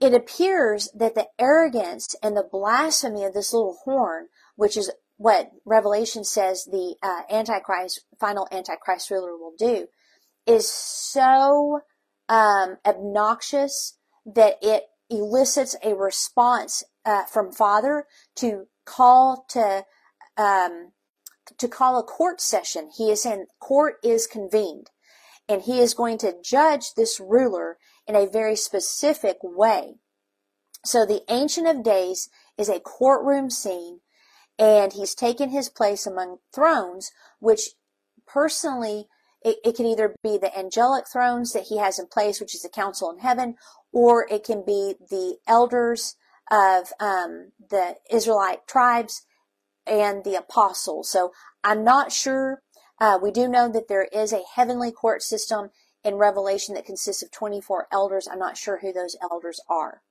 it 0.00 0.12
appears 0.12 0.88
that 0.92 1.14
the 1.14 1.28
arrogance 1.38 2.16
and 2.20 2.36
the 2.36 2.48
blasphemy 2.50 3.24
of 3.24 3.32
this 3.32 3.52
little 3.52 3.78
horn, 3.84 4.26
which 4.56 4.76
is 4.76 4.90
what 5.20 5.50
Revelation 5.66 6.24
says 6.24 6.64
the 6.64 6.96
uh, 7.02 7.24
Antichrist, 7.30 8.06
final 8.18 8.48
Antichrist 8.50 9.10
ruler 9.10 9.36
will 9.36 9.52
do, 9.58 9.86
is 10.46 10.66
so 10.66 11.80
um, 12.30 12.78
obnoxious 12.86 13.98
that 14.24 14.54
it 14.62 14.84
elicits 15.10 15.76
a 15.84 15.94
response 15.94 16.82
uh, 17.04 17.24
from 17.24 17.52
Father 17.52 18.06
to 18.36 18.68
call 18.86 19.44
to 19.50 19.84
um, 20.38 20.92
to 21.58 21.68
call 21.68 21.98
a 21.98 22.02
court 22.02 22.40
session. 22.40 22.88
He 22.96 23.10
is 23.10 23.26
in 23.26 23.44
court 23.60 23.96
is 24.02 24.26
convened, 24.26 24.88
and 25.46 25.60
he 25.60 25.80
is 25.80 25.92
going 25.92 26.16
to 26.16 26.40
judge 26.42 26.94
this 26.96 27.20
ruler 27.20 27.76
in 28.06 28.16
a 28.16 28.26
very 28.26 28.56
specific 28.56 29.36
way. 29.42 29.96
So 30.82 31.04
the 31.04 31.20
Ancient 31.28 31.66
of 31.66 31.84
Days 31.84 32.30
is 32.56 32.70
a 32.70 32.80
courtroom 32.80 33.50
scene 33.50 34.00
and 34.60 34.92
he's 34.92 35.14
taken 35.14 35.48
his 35.48 35.70
place 35.70 36.06
among 36.06 36.36
thrones, 36.54 37.10
which 37.38 37.70
personally, 38.26 39.06
it, 39.42 39.56
it 39.64 39.74
can 39.74 39.86
either 39.86 40.14
be 40.22 40.36
the 40.36 40.56
angelic 40.56 41.06
thrones 41.10 41.54
that 41.54 41.64
he 41.64 41.78
has 41.78 41.98
in 41.98 42.06
place, 42.06 42.40
which 42.40 42.54
is 42.54 42.60
the 42.60 42.68
council 42.68 43.10
in 43.10 43.20
heaven, 43.20 43.56
or 43.90 44.26
it 44.30 44.44
can 44.44 44.62
be 44.64 44.94
the 45.08 45.38
elders 45.48 46.14
of 46.50 46.92
um, 47.00 47.52
the 47.70 47.96
Israelite 48.10 48.66
tribes 48.68 49.24
and 49.86 50.24
the 50.24 50.34
apostles. 50.34 51.08
So 51.08 51.32
I'm 51.64 51.82
not 51.82 52.12
sure. 52.12 52.60
Uh, 53.00 53.18
we 53.20 53.30
do 53.30 53.48
know 53.48 53.66
that 53.72 53.88
there 53.88 54.08
is 54.12 54.30
a 54.30 54.42
heavenly 54.54 54.92
court 54.92 55.22
system 55.22 55.70
in 56.04 56.16
Revelation 56.16 56.74
that 56.74 56.84
consists 56.84 57.22
of 57.22 57.30
24 57.30 57.86
elders. 57.90 58.28
I'm 58.30 58.38
not 58.38 58.58
sure 58.58 58.80
who 58.80 58.92
those 58.92 59.16
elders 59.22 59.58
are. 59.70 60.02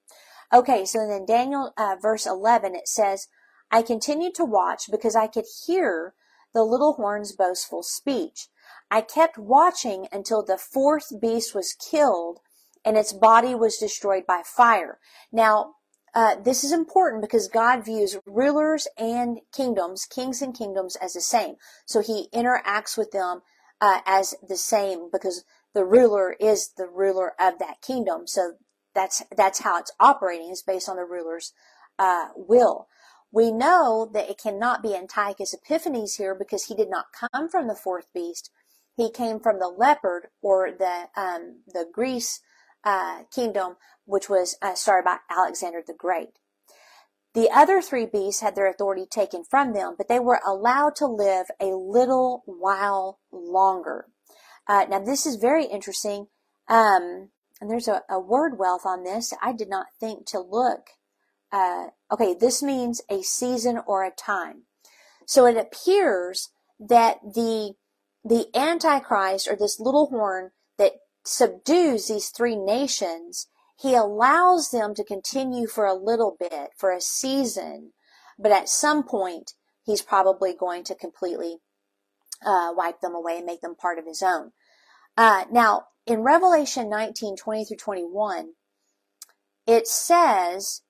Okay, 0.52 0.86
so 0.86 1.08
then 1.08 1.28
Daniel 1.28 1.72
uh, 1.78 1.98
verse 2.02 2.26
11 2.26 2.74
it 2.74 2.88
says, 2.88 3.28
I 3.72 3.82
continued 3.82 4.36
to 4.36 4.46
watch 4.46 4.86
because 4.92 5.16
I 5.16 5.28
could 5.28 5.46
hear 5.66 6.14
the 6.54 6.64
little 6.64 6.94
horn's 6.94 7.32
boastful 7.32 7.84
speech. 7.84 8.48
I 8.90 9.02
kept 9.02 9.38
watching 9.38 10.08
until 10.12 10.44
the 10.44 10.58
fourth 10.58 11.22
beast 11.22 11.54
was 11.54 11.74
killed 11.74 12.40
and 12.84 12.98
its 12.98 13.14
body 13.14 13.54
was 13.54 13.78
destroyed 13.78 14.24
by 14.28 14.42
fire. 14.46 15.00
Now, 15.32 15.76
uh, 16.16 16.36
this 16.44 16.64
is 16.64 16.72
important 16.72 17.22
because 17.22 17.48
God 17.48 17.86
views 17.86 18.18
rulers 18.26 18.88
and 18.98 19.40
kingdoms, 19.54 20.06
kings 20.06 20.42
and 20.42 20.58
kingdoms, 20.58 20.96
as 20.96 21.14
the 21.14 21.22
same. 21.22 21.56
So 21.86 22.02
he 22.02 22.30
interacts 22.34 22.98
with 22.98 23.12
them 23.12 23.42
uh, 23.80 24.00
as 24.08 24.34
the 24.48 24.58
same 24.58 25.10
because 25.12 25.44
the 25.74 25.86
ruler 25.86 26.36
is 26.40 26.72
the 26.78 26.88
ruler 26.88 27.34
of 27.40 27.60
that 27.60 27.82
kingdom. 27.82 28.26
So 28.26 28.54
that's 28.96 29.22
that's 29.38 29.60
how 29.60 29.78
it's 29.78 29.92
operating 30.00 30.50
is 30.50 30.64
based 30.64 30.90
on 30.90 30.96
the 30.96 31.06
ruler's 31.06 31.54
uh, 32.00 32.30
will. 32.36 32.88
We 33.32 33.52
know 33.52 34.10
that 34.14 34.30
it 34.30 34.40
cannot 34.42 34.82
be 34.82 34.96
Antiochus 34.96 35.54
Epiphanes 35.54 36.16
here 36.16 36.34
because 36.34 36.66
he 36.66 36.76
did 36.76 36.90
not 36.90 37.08
come 37.14 37.48
from 37.50 37.68
the 37.68 37.76
fourth 37.76 38.08
beast. 38.14 38.50
He 38.96 39.12
came 39.12 39.40
from 39.40 39.60
the 39.60 39.68
leopard 39.68 40.28
or 40.42 40.72
the 40.72 41.10
um, 41.16 41.62
the 41.68 41.86
Greece 41.92 42.42
uh, 42.84 43.24
kingdom, 43.34 43.76
which 44.06 44.30
was 44.30 44.58
uh, 44.62 44.76
started 44.76 45.06
by 45.06 45.18
Alexander 45.30 45.82
the 45.86 45.94
Great. 45.94 46.40
The 47.36 47.50
other 47.52 47.82
three 47.82 48.08
beasts 48.08 48.42
had 48.42 48.56
their 48.56 48.70
authority 48.70 49.06
taken 49.06 49.44
from 49.44 49.74
them, 49.74 49.94
but 49.98 50.08
they 50.08 50.20
were 50.20 50.42
allowed 50.46 50.96
to 50.96 51.06
live 51.06 51.46
a 51.62 51.76
little 51.76 52.42
while 52.46 53.20
longer. 53.32 54.08
Uh, 54.68 54.86
now, 54.90 55.00
this 55.00 55.26
is 55.26 55.36
very 55.36 55.66
interesting, 55.66 56.28
um, 56.68 57.30
and 57.62 57.70
there's 57.70 57.88
a, 57.88 58.02
a 58.10 58.20
word 58.20 58.58
wealth 58.58 58.86
on 58.86 59.04
this. 59.04 59.34
I 59.42 59.54
did 59.54 59.70
not 59.70 59.88
think 60.00 60.26
to 60.28 60.40
look 60.40 60.90
uh, 61.52 61.88
okay, 62.12 62.36
this 62.40 62.62
means 62.62 63.02
a 63.10 63.22
season 63.22 63.80
or 63.86 64.04
a 64.04 64.12
time. 64.12 64.64
So 65.26 65.46
it 65.46 65.58
appears 65.58 66.50
that 66.80 67.20
the 67.24 67.74
the 68.24 68.48
Antichrist 68.56 69.48
or 69.48 69.56
this 69.56 69.80
little 69.80 70.08
horn 70.08 70.52
that 70.78 70.94
subdues 71.24 72.08
these 72.08 72.30
three 72.30 72.56
nations, 72.56 73.48
he 73.80 73.96
allows 73.96 74.72
them 74.72 74.94
to 74.96 75.04
continue 75.04 75.68
for 75.68 75.86
a 75.86 75.94
little 75.94 76.36
bit, 76.38 76.72
for 76.76 76.92
a 76.92 77.00
season, 77.00 77.94
but 78.38 78.52
at 78.52 78.68
some 78.68 79.04
point 79.04 79.54
he's 79.86 80.02
probably 80.02 80.54
going 80.54 80.84
to 80.84 80.96
completely 80.96 81.58
uh, 82.46 82.72
wipe 82.76 83.00
them 83.02 83.16
away 83.16 83.38
and 83.38 83.46
make 83.46 83.62
them 83.62 83.76
part 83.76 83.98
of 83.98 84.06
his 84.06 84.22
own. 84.22 84.52
Uh, 85.18 85.46
now, 85.52 85.86
in 86.06 86.22
Revelation 86.22 86.90
19, 86.90 87.38
20 87.38 87.66
through 87.66 87.78
21, 87.78 88.54
it 89.68 89.88
says 89.88 90.82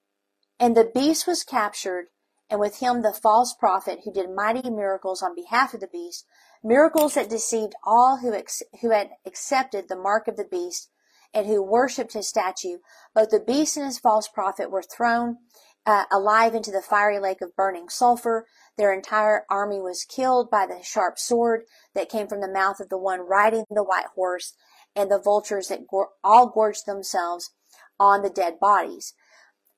and 0.59 0.75
the 0.75 0.91
beast 0.93 1.25
was 1.25 1.43
captured, 1.43 2.07
and 2.49 2.59
with 2.59 2.79
him 2.79 3.01
the 3.01 3.13
false 3.13 3.53
prophet 3.53 3.99
who 4.03 4.11
did 4.11 4.29
mighty 4.29 4.69
miracles 4.69 5.21
on 5.21 5.35
behalf 5.35 5.73
of 5.73 5.79
the 5.79 5.87
beast, 5.87 6.25
miracles 6.63 7.13
that 7.13 7.29
deceived 7.29 7.73
all 7.85 8.17
who, 8.17 8.33
ex- 8.33 8.63
who 8.81 8.91
had 8.91 9.11
accepted 9.25 9.87
the 9.87 9.95
mark 9.95 10.27
of 10.27 10.35
the 10.35 10.43
beast 10.43 10.89
and 11.33 11.47
who 11.47 11.63
worshipped 11.63 12.13
his 12.13 12.27
statue. 12.27 12.77
Both 13.13 13.29
the 13.29 13.39
beast 13.39 13.77
and 13.77 13.85
his 13.85 13.99
false 13.99 14.27
prophet 14.27 14.71
were 14.71 14.81
thrown 14.81 15.37
uh, 15.85 16.05
alive 16.11 16.53
into 16.53 16.71
the 16.71 16.81
fiery 16.81 17.19
lake 17.19 17.41
of 17.41 17.55
burning 17.55 17.87
sulfur. 17.87 18.45
Their 18.77 18.93
entire 18.93 19.45
army 19.49 19.79
was 19.79 20.03
killed 20.03 20.49
by 20.49 20.65
the 20.65 20.83
sharp 20.83 21.17
sword 21.17 21.61
that 21.93 22.09
came 22.09 22.27
from 22.27 22.41
the 22.41 22.51
mouth 22.51 22.79
of 22.79 22.89
the 22.89 22.97
one 22.97 23.21
riding 23.21 23.63
the 23.69 23.83
white 23.83 24.07
horse 24.15 24.53
and 24.95 25.09
the 25.09 25.19
vultures 25.19 25.67
that 25.67 25.87
go- 25.87 26.09
all 26.23 26.47
gorged 26.47 26.85
themselves 26.85 27.51
on 27.99 28.21
the 28.21 28.29
dead 28.29 28.59
bodies. 28.59 29.13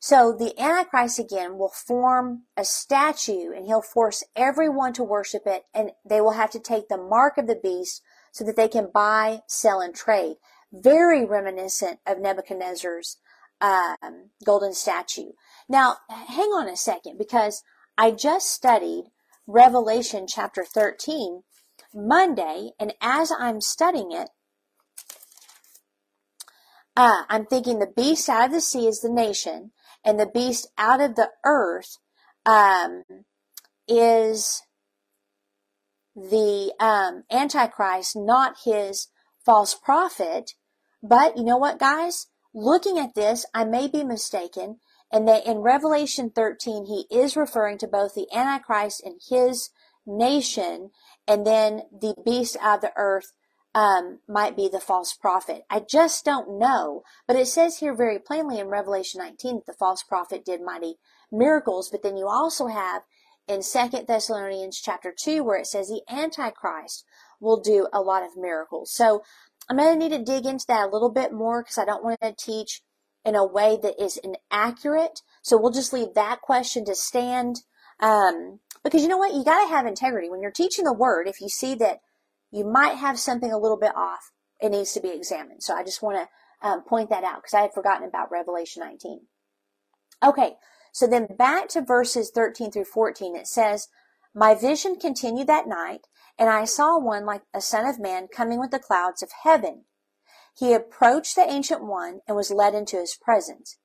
So 0.04 0.34
the 0.34 0.60
Antichrist 0.60 1.20
again 1.20 1.60
will 1.60 1.70
form 1.70 2.46
a 2.58 2.66
statue 2.66 3.52
and 3.56 3.68
he'll 3.68 3.84
force 3.84 4.24
everyone 4.36 4.94
to 4.94 5.04
worship 5.04 5.44
it 5.46 5.66
and 5.76 5.92
they 6.04 6.20
will 6.20 6.32
have 6.32 6.50
to 6.52 6.60
take 6.60 6.88
the 6.88 6.98
mark 6.98 7.38
of 7.38 7.46
the 7.46 7.60
beast 7.62 8.02
so 8.32 8.44
that 8.46 8.56
they 8.56 8.68
can 8.68 8.90
buy, 8.92 9.42
sell, 9.48 9.80
and 9.80 9.94
trade. 9.94 10.38
Very 10.74 11.24
reminiscent 11.24 12.00
of 12.08 12.18
Nebuchadnezzar's 12.18 13.18
um, 13.62 14.32
golden 14.44 14.74
statue. 14.74 15.34
Now, 15.70 15.98
hang 16.10 16.50
on 16.50 16.68
a 16.68 16.76
second 16.76 17.20
because 17.20 17.62
I 17.96 18.10
just 18.10 18.52
studied 18.52 19.12
Revelation 19.46 20.26
chapter 20.28 20.66
13 20.66 21.44
Monday, 21.94 22.72
and 22.80 22.96
as 23.02 23.32
I'm 23.38 23.62
studying 23.62 24.12
it, 24.12 24.30
uh, 26.96 27.24
I'm 27.30 27.46
thinking 27.46 27.78
the 27.78 27.94
beast 27.96 28.28
out 28.30 28.48
of 28.48 28.52
the 28.52 28.62
sea 28.62 28.88
is 28.88 29.02
the 29.02 29.10
nation, 29.10 29.72
and 30.04 30.20
the 30.20 30.26
beast 30.26 30.68
out 30.78 31.02
of 31.02 31.16
the 31.16 31.30
earth 31.46 31.98
um, 32.46 33.04
is 33.88 34.64
the 36.16 36.74
um, 36.80 37.24
Antichrist, 37.32 38.16
not 38.16 38.58
his 38.66 39.08
false 39.46 39.76
prophet. 39.76 40.52
But 41.02 41.38
you 41.38 41.44
know 41.44 41.58
what, 41.58 41.80
guys? 41.80 42.28
Looking 42.54 43.00
at 43.00 43.16
this, 43.16 43.46
I 43.54 43.64
may 43.64 43.88
be 43.88 44.04
mistaken, 44.04 44.80
And 45.12 45.28
that 45.28 45.46
in 45.46 45.60
Revelation 45.60 46.32
13, 46.34 46.86
he 46.86 47.06
is 47.16 47.36
referring 47.36 47.78
to 47.80 47.88
both 47.88 48.14
the 48.14 48.28
Antichrist 48.34 49.02
and 49.04 49.20
his 49.30 49.70
nation, 50.06 50.92
and 51.28 51.46
then 51.46 51.84
the 51.92 52.16
beast 52.26 52.58
out 52.62 52.76
of 52.76 52.82
the 52.82 52.94
earth 52.96 53.32
um, 53.74 54.20
might 54.28 54.56
be 54.56 54.68
the 54.68 54.80
false 54.80 55.14
prophet. 55.14 55.64
I 55.70 55.80
just 55.80 56.26
don't 56.26 56.60
know. 56.60 57.04
But 57.28 57.38
it 57.38 57.48
says 57.48 57.78
here 57.78 57.96
very 57.96 58.20
plainly 58.20 58.60
in 58.60 58.68
Revelation 58.68 59.20
19 59.20 59.56
that 59.56 59.66
the 59.66 59.78
false 59.78 60.04
prophet 60.04 60.44
did 60.46 60.62
mighty 60.62 60.96
miracles. 61.32 61.90
But 61.90 62.04
then 62.04 62.18
you 62.18 62.28
also 62.28 62.68
have 62.68 63.04
in 63.48 63.62
Second 63.62 64.08
Thessalonians 64.08 64.82
chapter 64.82 65.14
2 65.18 65.44
where 65.44 65.58
it 65.58 65.68
says 65.68 65.88
the 65.88 66.02
Antichrist 66.10 67.06
will 67.40 67.60
do 67.60 67.88
a 67.94 68.02
lot 68.02 68.24
of 68.24 68.38
miracles. 68.38 68.92
So 68.94 69.24
I'm 69.70 69.78
going 69.78 70.00
to 70.00 70.10
need 70.10 70.18
to 70.18 70.24
dig 70.24 70.46
into 70.46 70.66
that 70.68 70.88
a 70.88 70.92
little 70.92 71.12
bit 71.12 71.32
more 71.32 71.64
because 71.64 71.78
I 71.78 71.86
don't 71.86 72.04
want 72.04 72.20
to 72.22 72.34
teach 72.38 72.82
in 73.24 73.36
a 73.36 73.46
way 73.46 73.78
that 73.82 74.02
is 74.04 74.18
inaccurate. 74.18 75.22
So 75.42 75.58
we'll 75.58 75.72
just 75.72 75.94
leave 75.94 76.14
that 76.16 76.42
question 76.42 76.86
to 76.86 76.96
stand. 76.96 77.62
Um, 78.00 78.60
because 78.84 79.04
you 79.04 79.08
know 79.08 79.18
what? 79.18 79.34
You 79.34 79.44
got 79.44 79.64
to 79.64 79.70
have 79.70 79.86
integrity. 79.86 80.30
When 80.30 80.42
you're 80.42 80.52
teaching 80.52 80.86
the 80.86 80.94
word, 80.94 81.28
if 81.28 81.40
you 81.40 81.50
see 81.50 81.76
that 81.76 82.00
you 82.52 82.66
might 82.66 82.98
have 82.98 83.20
something 83.20 83.52
a 83.52 83.58
little 83.58 83.80
bit 83.80 83.96
off, 83.96 84.32
it 84.60 84.70
needs 84.70 84.94
to 84.94 85.02
be 85.02 85.10
examined. 85.10 85.64
So 85.64 85.76
I 85.76 85.84
just 85.84 86.02
want 86.02 86.18
to 86.18 86.68
um, 86.68 86.84
point 86.84 87.10
that 87.10 87.24
out 87.24 87.38
because 87.38 87.54
I 87.54 87.62
had 87.62 87.74
forgotten 87.74 88.08
about 88.08 88.32
Revelation 88.32 88.84
19. 88.84 89.22
Okay, 90.24 90.56
so 90.92 91.08
then 91.08 91.28
back 91.38 91.70
to 91.70 91.82
verses 91.82 92.32
13 92.34 92.72
through 92.72 92.86
14, 92.86 93.36
it 93.36 93.48
says, 93.48 93.88
My 94.36 94.54
vision 94.54 94.98
continued 94.98 95.48
that 95.48 95.68
night, 95.68 96.02
and 96.38 96.50
I 96.50 96.66
saw 96.66 97.00
one 97.00 97.26
like 97.26 97.42
a 97.54 97.62
son 97.62 97.88
of 97.88 98.00
man 98.00 98.28
coming 98.28 98.60
with 98.60 98.72
the 98.72 98.80
clouds 98.80 99.24
of 99.24 99.32
heaven. 99.44 99.86
He 100.58 100.74
approached 100.74 101.36
the 101.36 101.50
ancient 101.50 101.84
one 101.84 102.20
and 102.28 102.36
was 102.36 102.52
led 102.52 102.76
into 102.76 102.98
his 102.98 103.18
presence. 103.20 103.78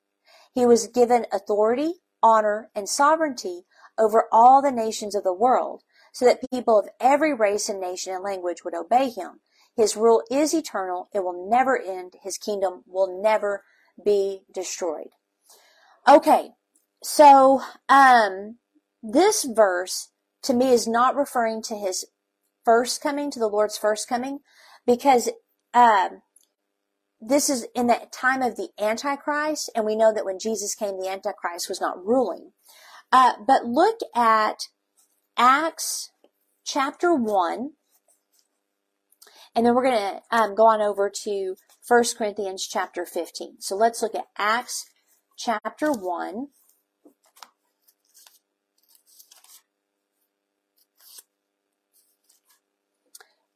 He 0.53 0.65
was 0.65 0.87
given 0.87 1.25
authority, 1.31 1.95
honor, 2.21 2.69
and 2.75 2.89
sovereignty 2.89 3.63
over 3.97 4.25
all 4.31 4.61
the 4.61 4.71
nations 4.71 5.15
of 5.15 5.23
the 5.23 5.33
world, 5.33 5.83
so 6.17 6.25
that 6.25 6.49
people 6.49 6.79
of 6.79 6.89
every 6.99 7.31
race 7.31 7.69
and 7.69 7.79
nation 7.79 8.11
and 8.11 8.23
language 8.23 8.63
would 8.65 8.73
obey 8.73 9.07
him. 9.07 9.39
His 9.75 9.95
rule 9.95 10.23
is 10.31 10.51
eternal. 10.51 11.09
It 11.13 11.23
will 11.23 11.47
never 11.47 11.79
end. 11.79 12.13
His 12.23 12.39
kingdom 12.39 12.81
will 12.87 13.21
never 13.21 13.63
be 14.03 14.41
destroyed. 14.51 15.09
Okay. 16.07 16.53
So, 17.03 17.61
um, 17.87 18.57
this 19.03 19.43
verse 19.43 20.09
to 20.41 20.55
me 20.55 20.71
is 20.71 20.87
not 20.87 21.15
referring 21.15 21.61
to 21.63 21.75
his 21.75 22.03
first 22.65 22.99
coming, 22.99 23.29
to 23.29 23.39
the 23.39 23.45
Lord's 23.45 23.77
first 23.77 24.09
coming, 24.09 24.39
because, 24.87 25.29
um, 25.75 26.23
this 27.21 27.47
is 27.47 27.67
in 27.75 27.85
the 27.85 28.07
time 28.11 28.41
of 28.41 28.57
the 28.57 28.69
Antichrist, 28.79 29.69
and 29.75 29.85
we 29.85 29.95
know 29.95 30.11
that 30.11 30.25
when 30.25 30.39
Jesus 30.39 30.73
came, 30.73 30.99
the 30.99 31.09
Antichrist 31.09 31.69
was 31.69 31.79
not 31.79 32.03
ruling. 32.03 32.53
Uh, 33.11 33.33
but 33.45 33.65
look 33.65 33.99
at 34.15 34.61
Acts 35.37 36.11
chapter 36.65 37.13
1, 37.13 37.71
and 39.55 39.65
then 39.65 39.75
we're 39.75 39.83
going 39.83 39.95
to 39.95 40.21
um, 40.31 40.55
go 40.55 40.67
on 40.67 40.81
over 40.81 41.11
to 41.23 41.55
1 41.87 42.03
Corinthians 42.17 42.67
chapter 42.67 43.05
15. 43.05 43.57
So 43.59 43.75
let's 43.75 44.01
look 44.01 44.15
at 44.15 44.25
Acts 44.37 44.85
chapter 45.37 45.91
1. 45.91 46.47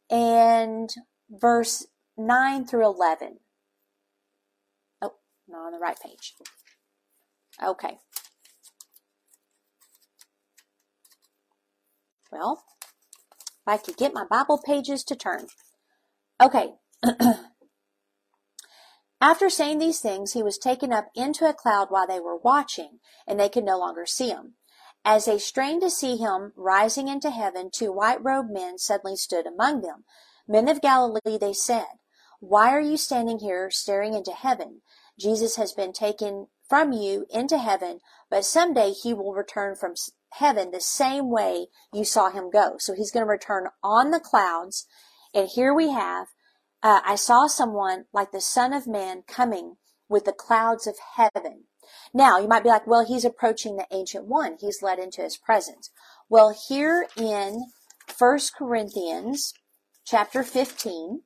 And 0.09 0.89
verse 1.29 1.88
9 2.17 2.65
through 2.65 2.85
11. 2.85 3.39
Oh, 5.01 5.13
not 5.47 5.67
on 5.67 5.71
the 5.71 5.79
right 5.79 5.97
page. 6.00 6.35
Okay. 7.63 7.97
Well, 12.31 12.63
if 12.81 13.67
I 13.67 13.77
could 13.77 13.97
get 13.97 14.13
my 14.13 14.25
Bible 14.29 14.61
pages 14.63 15.03
to 15.05 15.15
turn. 15.15 15.47
Okay. 16.41 16.73
After 19.21 19.50
saying 19.50 19.77
these 19.77 20.00
things, 20.00 20.33
he 20.33 20.41
was 20.41 20.57
taken 20.57 20.91
up 20.91 21.09
into 21.13 21.48
a 21.48 21.53
cloud 21.53 21.87
while 21.89 22.07
they 22.07 22.20
were 22.20 22.37
watching, 22.37 23.00
and 23.27 23.39
they 23.39 23.50
could 23.50 23.63
no 23.63 23.77
longer 23.77 24.07
see 24.07 24.29
him. 24.29 24.55
As 25.05 25.25
they 25.25 25.37
strained 25.37 25.81
to 25.81 25.91
see 25.91 26.17
him 26.17 26.53
rising 26.55 27.07
into 27.07 27.29
heaven, 27.29 27.70
two 27.72 27.91
white 27.91 28.24
robed 28.24 28.50
men 28.51 28.77
suddenly 28.79 29.15
stood 29.15 29.46
among 29.46 29.81
them. 29.81 30.05
Men 30.48 30.67
of 30.67 30.81
Galilee, 30.81 31.37
they 31.39 31.53
said, 31.53 31.85
Why 32.39 32.70
are 32.70 32.81
you 32.81 32.98
standing 32.98 33.39
here 33.39 33.70
staring 33.70 34.13
into 34.13 34.31
heaven? 34.31 34.81
Jesus 35.20 35.55
has 35.55 35.72
been 35.72 35.94
taken 35.94 36.48
from 36.67 36.91
you 36.91 37.25
into 37.29 37.57
heaven, 37.57 38.00
but 38.29 38.46
someday 38.46 38.91
he 38.91 39.13
will 39.13 39.33
return 39.33 39.75
from 39.75 39.94
heaven 40.33 40.72
the 40.72 40.81
same 40.81 41.29
way 41.29 41.67
you 41.94 42.03
saw 42.03 42.29
him 42.29 42.50
go. 42.51 42.75
So 42.79 42.94
he's 42.94 43.11
going 43.11 43.25
to 43.25 43.29
return 43.29 43.67
on 43.83 44.11
the 44.11 44.20
clouds. 44.20 44.87
And 45.33 45.48
here 45.48 45.74
we 45.74 45.91
have, 45.91 46.27
uh, 46.83 47.01
I 47.05 47.15
saw 47.15 47.48
someone 47.48 48.05
like 48.13 48.31
the 48.31 48.41
Son 48.41 48.74
of 48.74 48.87
Man 48.87 49.24
coming 49.27 49.75
with 50.09 50.25
the 50.25 50.33
clouds 50.33 50.87
of 50.87 50.96
heaven. 51.15 51.65
Now, 52.13 52.39
you 52.39 52.48
might 52.48 52.63
be 52.63 52.70
like, 52.70 52.87
well, 52.87 53.05
he's 53.05 53.25
approaching 53.25 53.75
the 53.75 53.87
Ancient 53.91 54.25
One. 54.25 54.57
He's 54.59 54.81
led 54.81 55.00
into 55.00 55.22
his 55.22 55.37
presence. 55.37 55.89
Well, 56.29 56.55
here 56.67 57.07
in 57.17 57.65
First 58.07 58.55
Corinthians 58.55 59.53
chapter 60.05 60.44
15, 60.44 61.22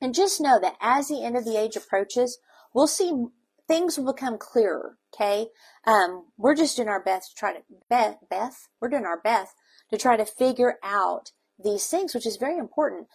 and 0.00 0.14
just 0.14 0.40
know 0.40 0.58
that 0.60 0.76
as 0.80 1.08
the 1.08 1.24
end 1.24 1.36
of 1.36 1.44
the 1.44 1.56
age 1.56 1.76
approaches, 1.76 2.38
we'll 2.72 2.86
see 2.86 3.12
things 3.66 3.98
will 3.98 4.12
become 4.12 4.38
clearer. 4.38 4.96
Okay. 5.14 5.48
Um, 5.88 6.26
we're 6.36 6.54
just 6.54 6.76
doing 6.76 6.90
our 6.90 7.02
best 7.02 7.30
to 7.30 7.34
try 7.34 7.54
to, 7.54 7.60
Beth, 7.88 8.18
Beth, 8.28 8.68
we're 8.78 8.90
doing 8.90 9.06
our 9.06 9.18
best 9.18 9.54
to 9.90 9.96
try 9.96 10.18
to 10.18 10.26
figure 10.26 10.74
out 10.82 11.32
these 11.58 11.86
things, 11.86 12.14
which 12.14 12.26
is 12.26 12.36
very 12.36 12.58
important. 12.58 13.06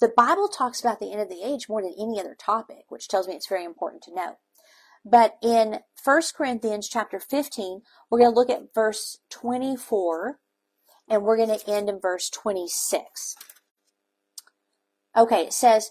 The 0.00 0.12
Bible 0.16 0.46
talks 0.46 0.80
about 0.80 1.00
the 1.00 1.10
end 1.10 1.20
of 1.20 1.28
the 1.28 1.42
age 1.42 1.68
more 1.68 1.82
than 1.82 1.94
any 1.98 2.20
other 2.20 2.36
topic, 2.38 2.84
which 2.88 3.08
tells 3.08 3.26
me 3.26 3.34
it's 3.34 3.48
very 3.48 3.64
important 3.64 4.04
to 4.04 4.14
know. 4.14 4.36
But 5.04 5.38
in 5.42 5.80
1 6.04 6.22
Corinthians 6.36 6.88
chapter 6.88 7.18
15, 7.18 7.82
we're 8.10 8.20
going 8.20 8.32
to 8.32 8.38
look 8.38 8.50
at 8.50 8.72
verse 8.72 9.18
24 9.30 10.38
and 11.08 11.24
we're 11.24 11.36
going 11.36 11.58
to 11.58 11.68
end 11.68 11.88
in 11.88 11.98
verse 12.00 12.30
26. 12.30 13.34
Okay, 15.16 15.42
it 15.42 15.52
says, 15.52 15.90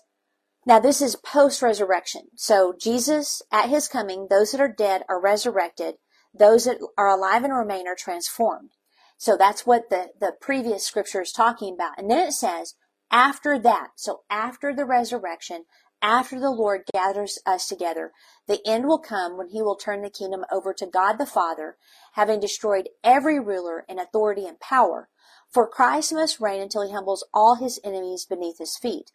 now 0.66 0.80
this 0.80 1.02
is 1.02 1.16
post 1.16 1.62
resurrection. 1.62 2.24
So 2.36 2.74
Jesus, 2.80 3.44
at 3.52 3.70
his 3.70 3.88
coming, 3.88 4.28
those 4.30 4.52
that 4.52 4.62
are 4.62 4.74
dead 4.74 5.04
are 5.08 5.22
resurrected. 5.22 5.96
Those 6.38 6.66
that 6.66 6.80
are 6.98 7.08
alive 7.08 7.44
and 7.44 7.56
remain 7.56 7.88
are 7.88 7.96
transformed. 7.96 8.72
So 9.18 9.38
that's 9.38 9.66
what 9.66 9.90
the, 9.90 10.10
the 10.20 10.34
previous 10.42 10.84
scripture 10.84 11.22
is 11.22 11.32
talking 11.32 11.74
about. 11.74 11.98
And 11.98 12.10
then 12.10 12.28
it 12.28 12.34
says, 12.34 12.74
after 13.12 13.60
that, 13.60 13.92
so 13.96 14.22
after 14.30 14.74
the 14.74 14.86
resurrection, 14.86 15.66
after 16.02 16.40
the 16.40 16.52
Lord 16.52 16.82
gathers 16.94 17.40
us 17.46 17.68
together, 17.68 18.12
the 18.48 18.60
end 18.66 18.86
will 18.86 19.00
come 19.00 19.38
when 19.38 19.50
he 19.50 19.62
will 19.62 19.76
turn 19.76 20.02
the 20.02 20.10
kingdom 20.10 20.44
over 20.52 20.74
to 20.74 20.86
God 20.86 21.14
the 21.14 21.26
Father, 21.26 21.78
having 22.14 22.40
destroyed 22.40 22.90
every 23.04 23.40
ruler 23.40 23.86
and 23.88 24.00
authority 24.00 24.46
and 24.46 24.60
power. 24.60 25.10
For 25.50 25.68
Christ 25.68 26.12
must 26.12 26.42
reign 26.42 26.62
until 26.62 26.86
he 26.86 26.92
humbles 26.94 27.26
all 27.34 27.56
his 27.56 27.80
enemies 27.84 28.26
beneath 28.26 28.58
his 28.58 28.76
feet 28.78 29.12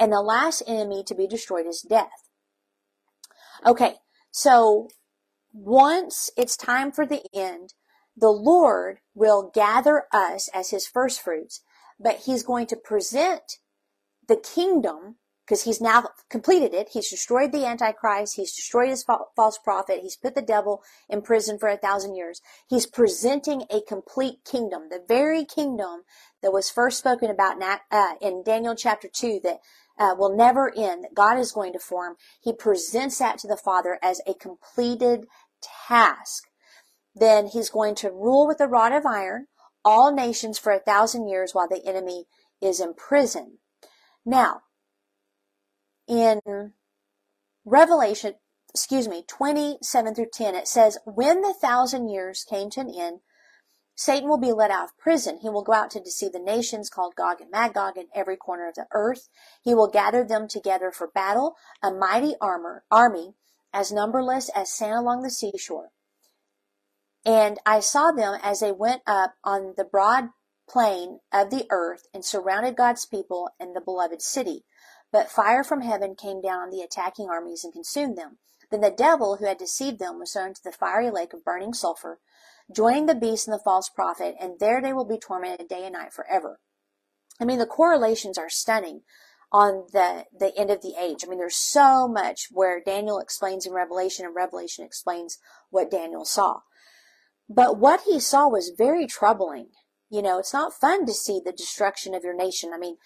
and 0.00 0.10
the 0.10 0.22
last 0.22 0.62
enemy 0.66 1.04
to 1.06 1.14
be 1.14 1.28
destroyed 1.28 1.66
is 1.66 1.82
death. 1.82 2.30
Okay, 3.66 3.96
so 4.32 4.88
once 5.52 6.30
it's 6.36 6.56
time 6.56 6.90
for 6.90 7.04
the 7.04 7.22
end, 7.34 7.74
the 8.16 8.30
Lord 8.30 8.98
will 9.14 9.50
gather 9.54 10.04
us 10.12 10.48
as 10.54 10.70
his 10.70 10.86
first 10.86 11.20
fruits, 11.20 11.62
but 11.98 12.22
he's 12.26 12.42
going 12.42 12.66
to 12.68 12.76
present 12.76 13.58
the 14.26 14.36
kingdom 14.36 15.16
because 15.44 15.64
he's 15.64 15.80
now 15.80 16.04
completed 16.30 16.72
it. 16.72 16.90
He's 16.92 17.10
destroyed 17.10 17.50
the 17.50 17.66
Antichrist. 17.66 18.36
He's 18.36 18.54
destroyed 18.54 18.88
his 18.88 19.04
false 19.34 19.58
prophet. 19.58 19.98
He's 20.00 20.16
put 20.16 20.36
the 20.36 20.42
devil 20.42 20.80
in 21.08 21.22
prison 21.22 21.58
for 21.58 21.68
a 21.68 21.76
thousand 21.76 22.14
years. 22.14 22.40
He's 22.68 22.86
presenting 22.86 23.64
a 23.68 23.80
complete 23.88 24.44
kingdom, 24.44 24.90
the 24.90 25.02
very 25.08 25.44
kingdom 25.44 26.02
that 26.40 26.52
was 26.52 26.70
first 26.70 26.98
spoken 26.98 27.30
about 27.30 27.56
in, 27.56 27.62
uh, 27.90 28.42
Daniel 28.44 28.76
chapter 28.76 29.08
2 29.12 29.40
that 29.42 29.58
uh, 30.00 30.14
will 30.18 30.34
never 30.34 30.72
end, 30.76 31.04
that 31.04 31.14
God 31.14 31.38
is 31.38 31.52
going 31.52 31.74
to 31.74 31.78
form. 31.78 32.16
He 32.40 32.52
presents 32.52 33.18
that 33.18 33.38
to 33.38 33.46
the 33.46 33.56
Father 33.56 33.98
as 34.02 34.20
a 34.26 34.34
completed 34.34 35.26
task. 35.88 36.44
Then 37.14 37.46
he's 37.46 37.68
going 37.68 37.94
to 37.96 38.10
rule 38.10 38.48
with 38.48 38.60
a 38.60 38.66
rod 38.66 38.92
of 38.92 39.04
iron 39.04 39.46
all 39.84 40.12
nations 40.12 40.58
for 40.58 40.72
a 40.72 40.80
thousand 40.80 41.28
years 41.28 41.52
while 41.52 41.68
the 41.68 41.86
enemy 41.86 42.24
is 42.60 42.80
in 42.80 42.94
prison. 42.94 43.58
Now, 44.24 44.62
in 46.08 46.40
Revelation, 47.64 48.34
excuse 48.74 49.08
me, 49.08 49.24
27 49.26 50.14
through 50.14 50.26
10, 50.32 50.54
it 50.54 50.68
says, 50.68 50.98
When 51.04 51.40
the 51.40 51.54
thousand 51.54 52.08
years 52.08 52.44
came 52.48 52.70
to 52.70 52.80
an 52.80 52.92
end, 52.94 53.20
Satan 54.00 54.30
will 54.30 54.38
be 54.38 54.50
let 54.50 54.70
out 54.70 54.84
of 54.84 54.96
prison. 54.96 55.40
He 55.42 55.50
will 55.50 55.62
go 55.62 55.74
out 55.74 55.90
to 55.90 56.00
deceive 56.00 56.32
the 56.32 56.38
nations 56.38 56.88
called 56.88 57.16
Gog 57.16 57.42
and 57.42 57.50
Magog 57.50 57.98
in 57.98 58.06
every 58.14 58.34
corner 58.34 58.66
of 58.66 58.74
the 58.74 58.86
earth. 58.92 59.28
He 59.60 59.74
will 59.74 59.88
gather 59.88 60.24
them 60.24 60.48
together 60.48 60.90
for 60.90 61.08
battle, 61.08 61.54
a 61.82 61.92
mighty 61.92 62.34
armor, 62.40 62.82
army 62.90 63.34
as 63.74 63.92
numberless 63.92 64.48
as 64.56 64.72
sand 64.72 64.94
along 64.94 65.20
the 65.20 65.28
seashore. 65.28 65.90
And 67.26 67.58
I 67.66 67.80
saw 67.80 68.10
them 68.10 68.40
as 68.42 68.60
they 68.60 68.72
went 68.72 69.02
up 69.06 69.34
on 69.44 69.74
the 69.76 69.84
broad 69.84 70.30
plain 70.66 71.20
of 71.30 71.50
the 71.50 71.66
earth 71.68 72.06
and 72.14 72.24
surrounded 72.24 72.76
God's 72.76 73.04
people 73.04 73.50
and 73.60 73.76
the 73.76 73.82
beloved 73.82 74.22
city. 74.22 74.64
But 75.12 75.30
fire 75.30 75.62
from 75.62 75.82
heaven 75.82 76.14
came 76.14 76.40
down 76.40 76.62
on 76.62 76.70
the 76.70 76.80
attacking 76.80 77.28
armies 77.28 77.64
and 77.64 77.72
consumed 77.74 78.16
them. 78.16 78.38
Then 78.70 78.80
the 78.80 78.90
devil 78.90 79.36
who 79.36 79.44
had 79.44 79.58
deceived 79.58 79.98
them 79.98 80.18
was 80.18 80.32
thrown 80.32 80.48
into 80.48 80.62
the 80.64 80.72
fiery 80.72 81.10
lake 81.10 81.34
of 81.34 81.44
burning 81.44 81.74
sulfur, 81.74 82.18
joining 82.74 83.06
the 83.06 83.14
beast 83.14 83.46
and 83.46 83.54
the 83.54 83.62
false 83.62 83.88
prophet, 83.88 84.34
and 84.40 84.58
there 84.58 84.80
they 84.80 84.92
will 84.92 85.04
be 85.04 85.18
tormented 85.18 85.68
day 85.68 85.84
and 85.84 85.94
night 85.94 86.12
forever. 86.12 86.60
I 87.40 87.44
mean, 87.44 87.58
the 87.58 87.66
correlations 87.66 88.38
are 88.38 88.50
stunning 88.50 89.02
on 89.52 89.86
the, 89.92 90.26
the 90.38 90.56
end 90.56 90.70
of 90.70 90.82
the 90.82 90.94
age. 91.00 91.24
I 91.24 91.28
mean, 91.28 91.38
there's 91.38 91.56
so 91.56 92.06
much 92.06 92.48
where 92.50 92.80
Daniel 92.80 93.18
explains 93.18 93.66
in 93.66 93.72
Revelation 93.72 94.24
and 94.24 94.34
Revelation 94.34 94.84
explains 94.84 95.38
what 95.70 95.90
Daniel 95.90 96.24
saw. 96.24 96.60
But 97.48 97.78
what 97.78 98.02
he 98.06 98.20
saw 98.20 98.48
was 98.48 98.72
very 98.76 99.06
troubling. 99.06 99.70
You 100.08 100.22
know, 100.22 100.38
it's 100.38 100.52
not 100.52 100.72
fun 100.72 101.06
to 101.06 101.12
see 101.12 101.40
the 101.44 101.52
destruction 101.52 102.14
of 102.14 102.22
your 102.22 102.36
nation. 102.36 102.70
I 102.72 102.78
mean, 102.78 102.96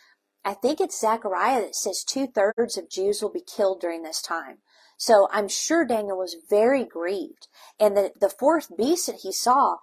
I 0.44 0.52
think 0.52 0.80
it's 0.80 1.00
Zechariah 1.00 1.62
that 1.62 1.74
says 1.74 2.04
two 2.04 2.26
thirds 2.26 2.76
of 2.76 2.90
Jews 2.90 3.22
will 3.22 3.32
be 3.32 3.40
killed 3.40 3.80
during 3.80 4.02
this 4.02 4.20
time. 4.20 4.58
So 4.96 5.28
I'm 5.32 5.48
sure 5.48 5.84
Daniel 5.84 6.18
was 6.18 6.36
very 6.48 6.84
grieved. 6.84 7.48
And 7.78 7.96
the, 7.96 8.12
the 8.20 8.30
fourth 8.30 8.76
beast 8.76 9.06
that 9.06 9.20
he 9.22 9.32
saw, 9.32 9.76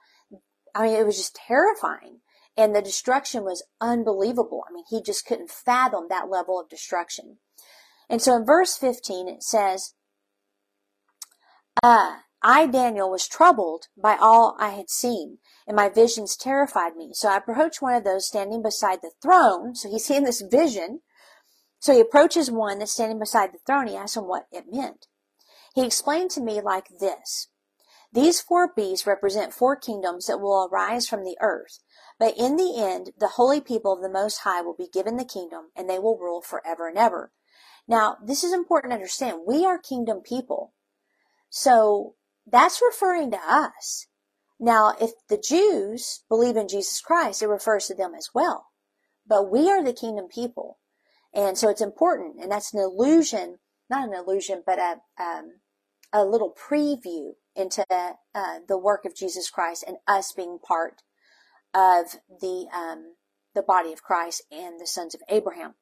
I 0.74 0.84
mean, 0.84 0.95
it 0.95 1.06
was 1.06 1.17
just 1.17 1.36
terrifying. 1.47 2.19
And 2.58 2.76
the 2.76 2.82
destruction 2.82 3.43
was 3.43 3.63
unbelievable. 3.80 4.63
I 4.69 4.74
mean, 4.74 4.84
he 4.89 5.02
just 5.02 5.26
couldn't 5.26 5.50
fathom 5.50 6.08
that 6.10 6.30
level 6.30 6.60
of 6.60 6.69
destruction. 6.69 7.38
And 8.10 8.21
so 8.21 8.36
in 8.36 8.45
verse 8.45 8.78
15, 8.78 9.28
it 9.30 9.43
says, 9.43 9.93
uh, 11.82 12.17
I, 12.43 12.65
Daniel, 12.65 13.10
was 13.10 13.28
troubled 13.28 13.88
by 13.95 14.17
all 14.19 14.58
I 14.60 14.69
had 14.69 14.89
seen, 14.89 15.38
and 15.67 15.76
my 15.76 15.89
visions 15.89 16.36
terrified 16.36 16.95
me. 16.95 17.12
So 17.13 17.30
I 17.30 17.38
approached 17.38 17.82
one 17.82 17.93
of 17.93 18.04
those 18.04 18.28
standing 18.28 18.63
beside 18.63 19.00
the 19.02 19.12
throne. 19.21 19.76
So 19.76 19.89
he's 19.89 20.06
seeing 20.08 20.24
this 20.24 20.41
vision. 20.41 21.02
So 21.82 21.94
he 21.94 22.00
approaches 22.00 22.52
one 22.52 22.78
that's 22.78 22.91
standing 22.91 23.17
beside 23.17 23.52
the 23.52 23.60
throne. 23.65 23.88
He 23.88 23.98
asks 23.98 24.15
him 24.15 24.28
what 24.28 24.46
it 24.52 24.65
meant. 24.72 25.08
He 25.74 25.84
explained 25.84 26.30
to 26.32 26.41
me 26.41 26.62
like 26.62 26.88
this. 27.00 27.48
These 28.13 28.39
four 28.39 28.72
beasts 28.76 29.08
represent 29.08 29.52
four 29.52 29.76
kingdoms 29.76 30.28
that 30.28 30.39
will 30.39 30.70
arise 30.72 31.08
from 31.08 31.24
the 31.24 31.38
earth. 31.41 31.80
But 32.20 32.38
in 32.38 32.56
the 32.56 32.76
end, 32.78 33.12
the 33.17 33.30
holy 33.30 33.62
people 33.62 33.94
of 33.94 34.04
the 34.04 34.10
Most 34.10 34.39
High 34.39 34.62
will 34.62 34.76
be 34.76 34.89
given 34.94 35.17
the 35.17 35.26
kingdom, 35.26 35.72
and 35.76 35.89
they 35.89 35.98
will 35.98 36.20
rule 36.20 36.41
forever 36.41 36.88
and 36.88 37.00
ever. 37.00 37.32
Now, 37.88 38.17
this 38.24 38.44
is 38.44 38.54
important 38.54 38.91
to 38.91 38.96
understand. 38.96 39.39
We 39.48 39.65
are 39.65 39.80
kingdom 39.80 40.22
people. 40.22 40.74
So 41.50 42.13
that's 42.46 42.82
referring 42.82 43.32
to 43.32 43.39
us. 43.39 44.06
Now, 44.60 44.94
if 45.02 45.12
the 45.30 45.39
Jews 45.39 46.24
believe 46.30 46.58
in 46.58 46.67
Jesus 46.67 47.02
Christ, 47.02 47.41
it 47.41 47.48
refers 47.48 47.88
to 47.88 47.96
them 47.96 48.13
as 48.15 48.30
well. 48.36 48.67
But 49.26 49.50
we 49.50 49.72
are 49.72 49.84
the 49.84 49.94
kingdom 49.94 50.28
people. 50.28 50.78
And 51.34 51.58
so 51.58 51.70
it's 51.70 51.82
important. 51.82 52.41
And 52.41 52.52
that's 52.52 52.74
an 52.74 52.80
illusion, 52.80 53.58
not 53.89 54.08
an 54.08 54.13
illusion, 54.13 54.63
but 54.65 54.80
a, 54.80 54.98
um, 55.22 55.60
a 56.12 56.26
little 56.26 56.54
preview 56.54 57.32
into 57.56 57.86
uh, 57.89 58.60
the 58.67 58.78
work 58.78 59.06
of 59.06 59.15
Jesus 59.15 59.50
Christ 59.50 59.84
and 59.88 59.98
us 60.08 60.34
being 60.34 60.60
part 60.65 61.02
of 61.74 62.17
the, 62.41 62.67
um, 62.74 63.15
the 63.56 63.62
body 63.62 63.94
of 63.94 64.04
Christ 64.04 64.44
and 64.52 64.80
the 64.80 64.88
sons 64.88 65.15
of 65.15 65.22
Abraham. 65.30 65.76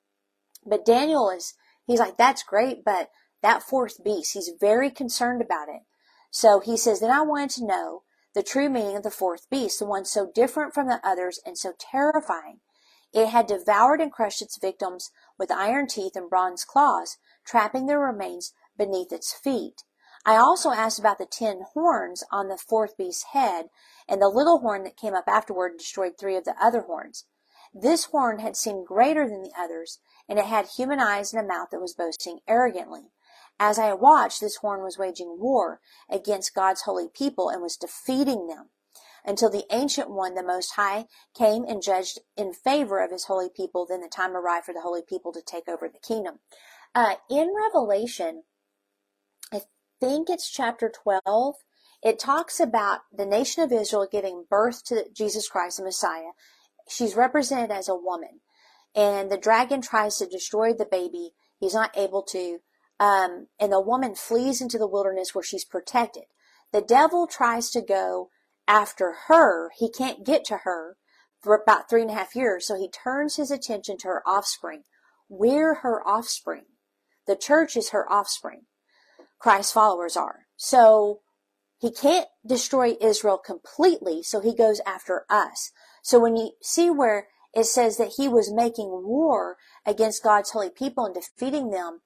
But 0.66 0.86
Daniel 0.86 1.30
is, 1.30 1.54
he's 1.86 2.00
like, 2.00 2.18
that's 2.18 2.44
great, 2.44 2.84
but 2.84 3.10
that 3.42 3.64
fourth 3.64 4.04
beast, 4.04 4.34
he's 4.34 4.52
very 4.60 4.92
concerned 4.92 5.42
about 5.42 5.70
it. 5.70 5.82
So 6.32 6.60
he 6.60 6.78
says, 6.78 7.00
Then 7.00 7.12
I 7.12 7.22
wanted 7.22 7.50
to 7.52 7.66
know 7.66 8.04
the 8.36 8.44
true 8.44 8.70
meaning 8.70 8.96
of 8.96 9.04
the 9.04 9.12
fourth 9.12 9.50
beast, 9.50 9.80
the 9.80 9.86
one 9.86 10.06
so 10.06 10.30
different 10.34 10.74
from 10.74 10.88
the 10.88 11.00
others 11.04 11.40
and 11.46 11.58
so 11.58 11.74
terrifying. 11.80 12.60
It 13.12 13.28
had 13.28 13.48
devoured 13.48 14.02
and 14.02 14.12
crushed 14.12 14.42
its 14.42 14.58
victims 14.58 15.12
with 15.38 15.52
iron 15.52 15.88
teeth 15.88 16.16
and 16.16 16.30
bronze 16.30 16.64
claws, 16.64 17.18
trapping 17.44 17.88
their 17.88 18.00
remains 18.00 18.54
beneath 18.78 19.12
its 19.12 19.34
feet. 19.34 19.84
I 20.26 20.36
also 20.36 20.72
asked 20.72 21.00
about 21.00 21.18
the 21.18 21.26
ten 21.26 21.62
horns 21.74 22.24
on 22.32 22.50
the 22.50 22.58
fourth 22.58 22.98
beast's 22.98 23.24
head, 23.32 23.70
and 24.08 24.22
the 24.22 24.30
little 24.30 24.60
horn 24.60 24.84
that 24.84 24.98
came 24.98 25.16
up 25.16 25.28
afterward 25.28 25.78
destroyed 25.78 26.18
three 26.18 26.36
of 26.36 26.44
the 26.44 26.56
other 26.64 26.82
horns. 26.82 27.26
This 27.74 28.06
horn 28.06 28.40
had 28.40 28.56
seemed 28.56 28.86
greater 28.86 29.28
than 29.28 29.42
the 29.42 29.54
others, 29.58 30.00
and 30.28 30.38
it 30.38 30.46
had 30.46 30.68
human 30.68 31.00
eyes 31.00 31.34
and 31.34 31.44
a 31.44 31.48
mouth 31.48 31.70
that 31.72 31.82
was 31.82 31.94
boasting 31.94 32.42
arrogantly. 32.48 33.12
As 33.60 33.80
I 33.80 33.94
watched, 33.94 34.40
this 34.40 34.58
horn 34.58 34.84
was 34.84 34.98
waging 34.98 35.40
war 35.40 35.82
against 36.10 36.54
God's 36.54 36.82
holy 36.82 37.08
people 37.08 37.50
and 37.50 37.62
was 37.62 37.76
defeating 37.76 38.48
them 38.48 38.70
until 39.26 39.50
the 39.50 39.66
ancient 39.72 40.10
one, 40.10 40.36
the 40.36 40.44
Most 40.44 40.72
High, 40.76 41.06
came 41.36 41.64
and 41.66 41.82
judged 41.82 42.20
in 42.38 42.54
favor 42.54 43.04
of 43.04 43.12
his 43.12 43.26
holy 43.26 43.50
people. 43.50 43.86
Then 43.88 44.02
the 44.02 44.08
time 44.08 44.36
arrived 44.36 44.66
for 44.66 44.74
the 44.74 44.82
holy 44.82 45.02
people 45.02 45.32
to 45.34 45.42
take 45.42 45.68
over 45.68 45.90
the 45.90 46.00
kingdom. 46.00 46.40
Uh, 46.96 47.16
in 47.30 47.54
Revelation, 47.56 48.44
I 49.54 49.62
think 50.00 50.30
it's 50.30 50.50
chapter 50.50 50.90
12, 50.90 51.56
it 52.02 52.20
talks 52.20 52.60
about 52.60 53.02
the 53.14 53.26
nation 53.26 53.64
of 53.64 53.72
Israel 53.72 54.08
giving 54.10 54.46
birth 54.50 54.84
to 54.86 55.06
Jesus 55.14 55.48
Christ, 55.48 55.78
the 55.78 55.84
Messiah. 55.84 56.32
She's 56.88 57.16
represented 57.16 57.72
as 57.72 57.90
a 57.90 57.96
woman. 57.96 58.40
And 58.96 59.32
the 59.32 59.38
dragon 59.38 59.82
tries 59.82 60.18
to 60.18 60.26
destroy 60.26 60.74
the 60.74 60.86
baby. 60.86 61.32
He's 61.60 61.74
not 61.74 61.96
able 61.96 62.24
to. 62.24 62.60
Um, 63.00 63.48
and 63.60 63.72
the 63.72 63.82
woman 63.82 64.16
flees 64.16 64.62
into 64.62 64.78
the 64.78 64.88
wilderness 64.88 65.36
where 65.36 65.44
she's 65.44 65.66
protected. 65.66 66.24
The 66.72 66.82
devil 66.82 67.28
tries 67.28 67.70
to 67.72 67.82
go 67.82 68.30
after 68.70 69.16
her. 69.28 69.72
He 69.78 69.90
can't 69.90 70.26
get 70.26 70.46
to 70.46 70.60
her 70.64 70.96
for 71.42 71.56
about 71.56 71.90
three 71.90 72.04
and 72.04 72.12
a 72.12 72.14
half 72.14 72.36
years. 72.36 72.68
So 72.68 72.78
he 72.78 72.90
turns 72.90 73.36
his 73.36 73.52
attention 73.52 73.98
to 73.98 74.08
her 74.08 74.24
offspring. 74.26 74.84
We're 75.28 75.76
her 75.76 76.08
offspring. 76.08 76.66
The 77.28 77.36
church 77.36 77.76
is 77.76 77.90
her 77.90 78.10
offspring. 78.12 78.62
Christ's 79.40 79.74
followers 79.74 80.16
are. 80.16 80.46
So 80.56 81.22
he 81.80 81.92
can't 81.92 82.28
destroy 82.46 82.96
Israel 83.02 83.38
completely. 83.38 84.22
So 84.22 84.40
he 84.40 84.56
goes 84.56 84.82
after 84.86 85.26
us. 85.30 85.72
So 86.04 86.20
when 86.20 86.36
you 86.36 86.52
see 86.62 86.90
where 86.90 87.28
it 87.54 87.66
says 87.66 87.98
that 87.98 88.14
he 88.18 88.28
was 88.28 88.52
making 88.52 88.90
war 88.90 89.58
against 89.86 90.24
God's 90.24 90.52
holy 90.52 90.70
people 90.70 91.06
and 91.06 91.16
defeating 91.16 91.72
them, 91.72 92.02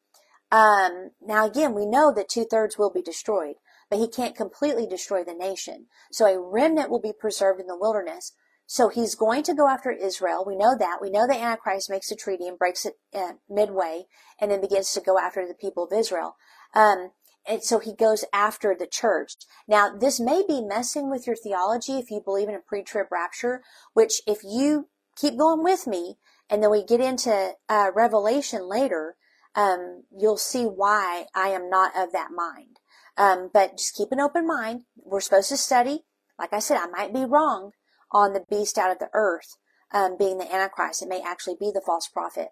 um, 0.52 1.12
now 1.20 1.48
again, 1.48 1.74
we 1.74 1.88
know 1.88 2.14
that 2.14 2.30
two 2.30 2.46
thirds 2.46 2.78
will 2.78 2.92
be 2.92 3.02
destroyed, 3.02 3.56
but 3.94 4.00
he 4.00 4.08
can't 4.08 4.36
completely 4.36 4.88
destroy 4.88 5.24
the 5.24 5.36
nation. 5.36 5.86
So 6.12 6.26
a 6.26 6.42
remnant 6.42 6.90
will 6.90 7.00
be 7.00 7.14
preserved 7.14 7.62
in 7.62 7.68
the 7.68 7.78
wilderness. 7.78 8.34
So 8.66 8.90
he's 8.90 9.14
going 9.14 9.44
to 9.44 9.54
go 9.54 9.68
after 9.68 9.92
Israel. 9.92 10.44
We 10.44 10.56
know 10.56 10.76
that. 10.76 10.98
We 11.00 11.12
know 11.12 11.28
that 11.28 11.40
Antichrist 11.40 11.92
makes 11.92 12.10
a 12.10 12.16
treaty 12.16 12.48
and 12.48 12.58
breaks 12.58 12.88
it 12.88 12.96
uh, 13.14 13.34
midway 13.48 14.06
and 14.42 14.50
then 14.50 14.62
begins 14.62 14.92
to 14.94 15.00
go 15.00 15.20
after 15.20 15.48
the 15.48 15.54
people 15.54 15.84
of 15.84 15.94
Israel. 15.96 16.38
Um, 16.74 17.12
and 17.48 17.64
so 17.64 17.78
he 17.78 17.94
goes 17.96 18.26
after 18.34 18.76
the 18.76 18.88
church. 18.88 19.34
Now, 19.68 19.96
this 19.96 20.20
may 20.20 20.44
be 20.48 20.60
messing 20.60 21.12
with 21.12 21.28
your 21.28 21.36
theology 21.36 22.00
if 22.00 22.10
you 22.10 22.20
believe 22.20 22.50
in 22.50 22.56
a 22.56 22.68
pre-trib 22.68 23.12
rapture, 23.12 23.62
which 23.94 24.24
if 24.26 24.40
you 24.44 24.90
keep 25.16 25.38
going 25.38 25.64
with 25.64 25.86
me 25.86 26.16
and 26.50 26.64
then 26.64 26.72
we 26.72 26.84
get 26.84 27.00
into 27.00 27.52
uh, 27.70 27.92
Revelation 27.94 28.68
later, 28.68 29.18
um, 29.54 30.06
you'll 30.18 30.38
see 30.38 30.64
why 30.64 31.28
I 31.36 31.50
am 31.50 31.70
not 31.70 31.96
of 31.96 32.12
that 32.14 32.30
mind. 32.36 32.73
Um, 33.18 33.50
but 33.54 33.78
just 33.78 33.96
keep 33.96 34.12
an 34.12 34.20
open 34.20 34.48
mind. 34.48 34.82
We're 34.96 35.22
supposed 35.22 35.50
to 35.50 35.58
study. 35.58 36.04
Like 36.40 36.54
I 36.54 36.60
said, 36.60 36.78
I 36.78 36.88
might 36.88 37.14
be 37.14 37.26
wrong 37.26 37.72
on 38.12 38.34
the 38.34 38.46
beast 38.50 38.78
out 38.78 38.92
of 38.92 39.00
the 39.00 39.10
earth 39.14 39.58
um, 39.94 40.18
being 40.18 40.38
the 40.38 40.52
Antichrist. 40.52 41.02
It 41.02 41.10
may 41.10 41.22
actually 41.22 41.56
be 41.60 41.72
the 41.74 41.84
false 41.86 42.08
prophet. 42.08 42.50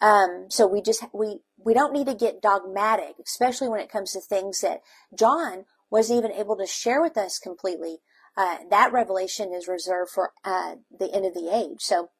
Um, 0.00 0.46
so 0.48 0.66
we 0.66 0.80
just 0.80 1.04
we 1.12 1.40
we 1.58 1.74
don't 1.74 1.92
need 1.92 2.06
to 2.06 2.14
get 2.14 2.42
dogmatic, 2.42 3.14
especially 3.24 3.68
when 3.68 3.80
it 3.80 3.90
comes 3.90 4.12
to 4.12 4.20
things 4.20 4.60
that 4.60 4.80
John 5.16 5.64
wasn't 5.90 6.18
even 6.18 6.32
able 6.32 6.56
to 6.56 6.66
share 6.66 7.02
with 7.02 7.16
us 7.16 7.38
completely. 7.38 7.98
Uh, 8.36 8.58
that 8.70 8.92
revelation 8.92 9.52
is 9.52 9.68
reserved 9.68 10.10
for 10.10 10.32
uh, 10.44 10.76
the 10.96 11.12
end 11.14 11.24
of 11.24 11.34
the 11.34 11.50
age. 11.54 11.80
So 11.80 12.10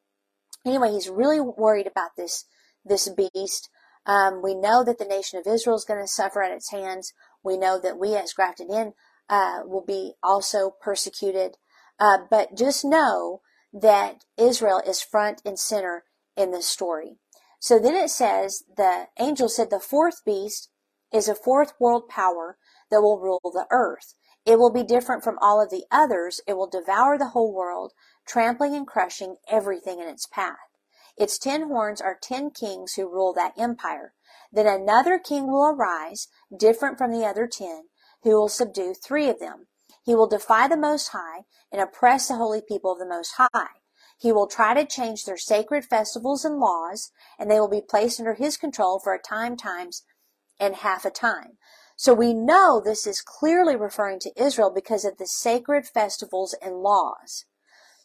anyway, 0.65 0.91
he's 0.91 1.09
really 1.09 1.39
worried 1.39 1.87
about 1.87 2.11
this 2.17 2.45
this 2.83 3.09
beast. 3.09 3.69
Um, 4.05 4.41
we 4.43 4.53
know 4.53 4.83
that 4.83 4.99
the 4.99 5.05
nation 5.05 5.39
of 5.39 5.47
Israel 5.47 5.75
is 5.75 5.85
going 5.85 6.01
to 6.01 6.07
suffer 6.07 6.43
at 6.43 6.51
its 6.51 6.71
hands. 6.71 7.11
We 7.45 7.57
know 7.57 7.79
that 7.79 7.99
we 7.99 8.15
as 8.15 8.33
grafted 8.33 8.69
in 8.69 8.93
uh, 9.29 9.59
will 9.65 9.85
be 9.85 10.13
also 10.23 10.71
persecuted. 10.81 11.57
Uh, 11.99 12.17
but 12.29 12.57
just 12.57 12.83
know 12.83 13.41
that 13.71 14.25
Israel 14.37 14.81
is 14.85 15.01
front 15.01 15.41
and 15.45 15.57
center 15.57 16.03
in 16.35 16.51
this 16.51 16.67
story. 16.67 17.17
So 17.59 17.79
then 17.79 17.95
it 17.95 18.09
says, 18.09 18.63
the 18.75 19.07
angel 19.19 19.47
said 19.47 19.69
the 19.69 19.79
fourth 19.79 20.25
beast 20.25 20.69
is 21.13 21.29
a 21.29 21.35
fourth 21.35 21.73
world 21.79 22.09
power 22.09 22.57
that 22.91 23.01
will 23.01 23.19
rule 23.19 23.39
the 23.43 23.67
earth. 23.71 24.15
It 24.45 24.59
will 24.59 24.71
be 24.71 24.83
different 24.83 25.23
from 25.23 25.37
all 25.41 25.61
of 25.61 25.69
the 25.69 25.85
others. 25.91 26.41
It 26.47 26.57
will 26.57 26.69
devour 26.69 27.17
the 27.17 27.29
whole 27.29 27.53
world, 27.53 27.93
trampling 28.27 28.75
and 28.75 28.85
crushing 28.85 29.37
everything 29.49 29.99
in 29.99 30.07
its 30.07 30.25
path. 30.27 30.57
Its 31.15 31.37
ten 31.37 31.67
horns 31.67 32.01
are 32.01 32.17
ten 32.21 32.49
kings 32.49 32.93
who 32.93 33.07
rule 33.07 33.33
that 33.33 33.53
empire. 33.57 34.13
Then 34.55 34.67
another 34.67 35.19
king 35.19 35.51
will 35.51 35.67
arise, 35.67 36.29
different 36.57 36.97
from 36.97 37.11
the 37.11 37.25
other 37.25 37.45
ten, 37.45 37.89
who 38.23 38.31
will 38.31 38.47
subdue 38.47 38.93
three 38.93 39.29
of 39.29 39.39
them. 39.39 39.67
He 40.03 40.15
will 40.15 40.27
defy 40.27 40.69
the 40.69 40.77
Most 40.77 41.09
High 41.09 41.41
and 41.71 41.81
oppress 41.81 42.29
the 42.29 42.35
holy 42.35 42.61
people 42.65 42.93
of 42.93 42.99
the 42.99 43.05
Most 43.05 43.33
High. 43.37 43.81
He 44.17 44.31
will 44.31 44.47
try 44.47 44.73
to 44.73 44.85
change 44.85 45.25
their 45.25 45.37
sacred 45.37 45.83
festivals 45.83 46.45
and 46.45 46.57
laws, 46.57 47.11
and 47.37 47.51
they 47.51 47.59
will 47.59 47.69
be 47.69 47.81
placed 47.81 48.19
under 48.19 48.35
his 48.35 48.55
control 48.55 48.97
for 48.97 49.13
a 49.13 49.21
time, 49.21 49.57
times, 49.57 50.03
and 50.57 50.75
half 50.75 51.03
a 51.03 51.11
time. 51.11 51.57
So 51.97 52.13
we 52.13 52.33
know 52.33 52.79
this 52.79 53.05
is 53.05 53.21
clearly 53.21 53.75
referring 53.75 54.19
to 54.21 54.41
Israel 54.41 54.71
because 54.73 55.03
of 55.03 55.17
the 55.17 55.27
sacred 55.27 55.85
festivals 55.85 56.55
and 56.61 56.77
laws. 56.77 57.43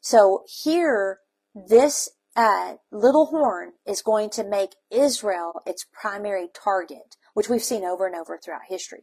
So 0.01 0.43
here, 0.63 1.21
this 1.55 2.09
uh, 2.41 2.77
little 2.91 3.27
horn 3.27 3.73
is 3.87 4.01
going 4.01 4.31
to 4.31 4.43
make 4.43 4.71
Israel 4.91 5.61
its 5.67 5.85
primary 5.93 6.49
target, 6.55 7.17
which 7.35 7.51
we've 7.51 7.63
seen 7.63 7.85
over 7.85 8.07
and 8.07 8.17
over 8.17 8.39
throughout 8.39 8.63
history. 8.67 9.03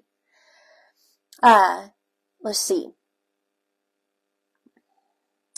Uh, 1.43 1.89
let's 2.41 2.57
see. 2.57 2.93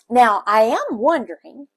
Now, 0.09 0.43
I 0.45 0.63
am 0.63 0.97
wondering 0.97 1.67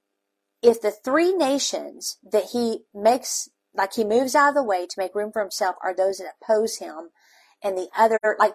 if 0.60 0.80
the 0.80 0.90
three 0.90 1.32
nations 1.32 2.18
that 2.28 2.46
he 2.52 2.80
makes, 2.92 3.48
like 3.72 3.92
he 3.94 4.02
moves 4.02 4.34
out 4.34 4.48
of 4.48 4.54
the 4.56 4.64
way 4.64 4.86
to 4.86 4.98
make 4.98 5.14
room 5.14 5.30
for 5.32 5.40
himself, 5.40 5.76
are 5.84 5.94
those 5.94 6.18
that 6.18 6.34
oppose 6.42 6.78
him, 6.78 7.10
and 7.62 7.78
the 7.78 7.88
other, 7.96 8.18
like, 8.40 8.54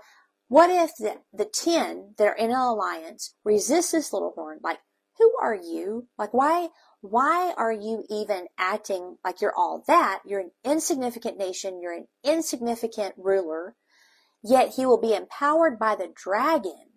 what 0.50 0.70
if 0.70 0.92
the, 0.98 1.22
the 1.32 1.46
ten 1.46 2.14
that 2.18 2.28
are 2.28 2.36
in 2.36 2.50
an 2.50 2.58
alliance 2.58 3.36
resist 3.46 3.94
this 3.94 4.12
little 4.12 4.34
horn? 4.36 4.60
Like, 4.62 4.80
who 5.18 5.32
are 5.42 5.56
you? 5.56 6.08
Like, 6.18 6.34
why, 6.34 6.68
why 7.10 7.54
are 7.58 7.72
you 7.72 8.04
even 8.10 8.48
acting 8.58 9.18
like 9.24 9.42
you're 9.42 9.56
all 9.56 9.84
that? 9.88 10.22
You're 10.26 10.42
an 10.42 10.52
insignificant 10.64 11.38
nation. 11.38 11.82
You're 11.82 11.94
an 11.94 12.08
insignificant 12.24 13.16
ruler. 13.18 13.76
Yet 14.44 14.76
he 14.76 14.86
will 14.86 15.00
be 15.00 15.16
empowered 15.16 15.80
by 15.80 15.96
the 15.96 16.12
dragon 16.14 16.88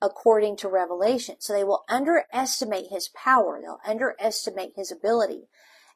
according 0.00 0.56
to 0.56 0.68
Revelation. 0.68 1.36
So 1.38 1.52
they 1.52 1.64
will 1.64 1.84
underestimate 1.88 2.88
his 2.90 3.08
power. 3.08 3.60
They'll 3.60 3.80
underestimate 3.86 4.72
his 4.76 4.90
ability. 4.90 5.48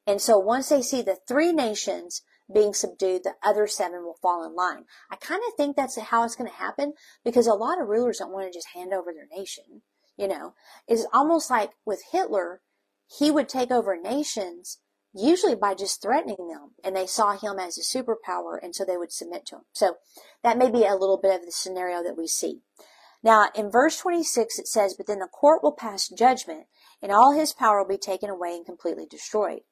And 0.07 0.20
so 0.20 0.38
once 0.38 0.68
they 0.68 0.83
see 0.83 1.02
the 1.02 1.18
three 1.26 1.52
nations 1.52 2.22
being 2.52 2.72
subdued, 2.72 3.24
the 3.24 3.35
other 3.42 3.66
seven 3.66 4.05
will 4.05 4.18
fall 4.22 4.44
in 4.44 4.55
line. 4.55 4.85
I 5.11 5.16
kind 5.16 5.42
of 5.48 5.55
think 5.57 5.74
that's 5.76 5.98
how 5.98 6.22
it's 6.22 6.37
going 6.37 6.48
to 6.48 6.57
happen 6.57 6.94
because 7.24 7.48
a 7.48 7.55
lot 7.55 7.81
of 7.81 7.88
rulers 7.88 8.18
don't 8.18 8.33
want 8.33 8.46
to 8.46 8.57
just 8.57 8.68
hand 8.74 8.92
over 8.92 9.12
their 9.12 9.26
nation. 9.37 9.83
You 10.16 10.29
know, 10.29 10.55
it's 10.87 11.07
almost 11.12 11.50
like 11.50 11.72
with 11.85 12.02
Hitler, 12.12 12.62
he 13.07 13.31
would 13.31 13.49
take 13.49 13.71
over 13.71 13.97
nations 13.97 14.79
usually 15.12 15.55
by 15.55 15.75
just 15.75 16.03
threatening 16.03 16.49
them 16.49 16.73
and 16.85 16.95
they 16.95 17.07
saw 17.07 17.37
him 17.37 17.59
as 17.59 17.79
a 17.79 17.81
superpower 17.81 18.59
and 18.62 18.75
so 18.75 18.85
they 18.85 18.97
would 18.97 19.12
submit 19.12 19.47
to 19.47 19.57
him. 19.57 19.62
So 19.73 19.97
that 20.42 20.59
may 20.59 20.71
be 20.71 20.85
a 20.85 20.95
little 20.95 21.19
bit 21.19 21.35
of 21.35 21.47
the 21.47 21.53
scenario 21.53 22.03
that 22.03 22.19
we 22.19 22.27
see. 22.27 22.61
Now, 23.23 23.49
in 23.55 23.71
verse 23.71 23.99
26, 23.99 24.59
it 24.59 24.69
says, 24.69 24.95
But 24.95 25.07
then 25.07 25.19
the 25.19 25.27
court 25.27 25.62
will 25.62 25.73
pass 25.73 26.09
judgment, 26.09 26.66
and 27.03 27.11
all 27.11 27.33
his 27.33 27.53
power 27.53 27.79
will 27.83 27.88
be 27.88 27.99
taken 27.99 28.31
away 28.31 28.55
and 28.55 28.64
completely 28.64 29.07
destroyed. 29.07 29.62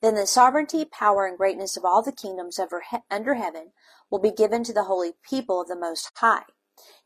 Then 0.00 0.14
the 0.14 0.26
sovereignty, 0.26 0.84
power, 0.84 1.26
and 1.26 1.36
greatness 1.36 1.76
of 1.76 1.84
all 1.84 2.02
the 2.02 2.12
kingdoms 2.12 2.58
under 3.10 3.34
heaven 3.34 3.72
will 4.10 4.20
be 4.20 4.32
given 4.32 4.64
to 4.64 4.72
the 4.72 4.84
holy 4.84 5.12
people 5.28 5.60
of 5.60 5.68
the 5.68 5.76
Most 5.76 6.10
High. 6.16 6.44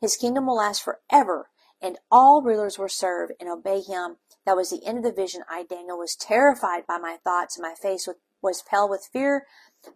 His 0.00 0.16
kingdom 0.16 0.46
will 0.46 0.56
last 0.56 0.82
forever, 0.82 1.50
and 1.80 1.98
all 2.10 2.42
rulers 2.42 2.78
will 2.78 2.88
serve 2.88 3.30
and 3.40 3.48
obey 3.48 3.80
him. 3.80 4.16
That 4.46 4.56
was 4.56 4.70
the 4.70 4.84
end 4.84 4.98
of 4.98 5.04
the 5.04 5.12
vision. 5.12 5.42
I, 5.48 5.64
Daniel, 5.64 5.98
was 5.98 6.16
terrified 6.16 6.86
by 6.86 6.98
my 6.98 7.18
thoughts, 7.22 7.56
and 7.56 7.62
my 7.62 7.74
face 7.74 8.08
was 8.42 8.62
pale 8.62 8.88
with 8.88 9.08
fear, 9.12 9.46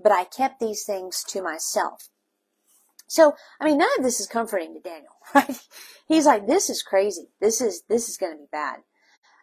but 0.02 0.12
I 0.12 0.24
kept 0.24 0.60
these 0.60 0.84
things 0.84 1.24
to 1.28 1.42
myself. 1.42 2.08
So, 3.08 3.34
I 3.60 3.64
mean, 3.64 3.78
none 3.78 3.88
of 3.98 4.04
this 4.04 4.20
is 4.20 4.26
comforting 4.26 4.74
to 4.74 4.80
Daniel, 4.80 5.12
right? 5.34 5.58
He's 6.06 6.26
like, 6.26 6.46
this 6.46 6.68
is 6.70 6.82
crazy. 6.82 7.28
This 7.40 7.60
is, 7.60 7.82
this 7.88 8.08
is 8.08 8.16
going 8.16 8.32
to 8.32 8.38
be 8.38 8.48
bad. 8.50 8.80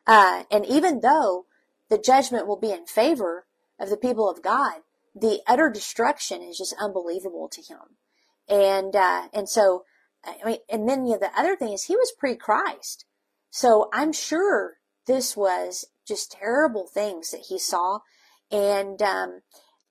Uh, 0.06 0.44
and 0.52 0.66
even 0.66 1.00
though 1.00 1.46
the 1.90 1.98
judgment 1.98 2.48
will 2.48 2.60
be 2.60 2.72
in 2.72 2.86
favor 2.86 3.46
of 3.80 3.90
the 3.90 3.98
people 3.98 4.30
of 4.30 4.42
God, 4.42 4.82
the 5.16 5.42
utter 5.48 5.70
destruction 5.70 6.42
is 6.42 6.58
just 6.58 6.76
unbelievable 6.80 7.48
to 7.50 7.62
him. 7.62 7.98
And, 8.50 8.96
uh, 8.96 9.28
and 9.34 9.48
so, 9.48 9.84
I 10.26 10.46
mean, 10.46 10.58
and 10.70 10.90
then 10.90 11.06
you 11.06 11.14
know, 11.14 11.20
the 11.20 11.40
other 11.40 11.56
thing 11.56 11.72
is 11.74 11.84
he 11.84 11.96
was 11.96 12.12
pre-Christ. 12.18 13.06
So 13.50 13.90
I'm 13.94 14.12
sure 14.12 14.78
this 15.08 15.36
was 15.36 15.86
just 16.08 16.32
terrible 16.32 16.88
things 16.88 17.32
that 17.32 17.46
he 17.50 17.60
saw. 17.60 18.00
And, 18.52 19.02
um, 19.02 19.42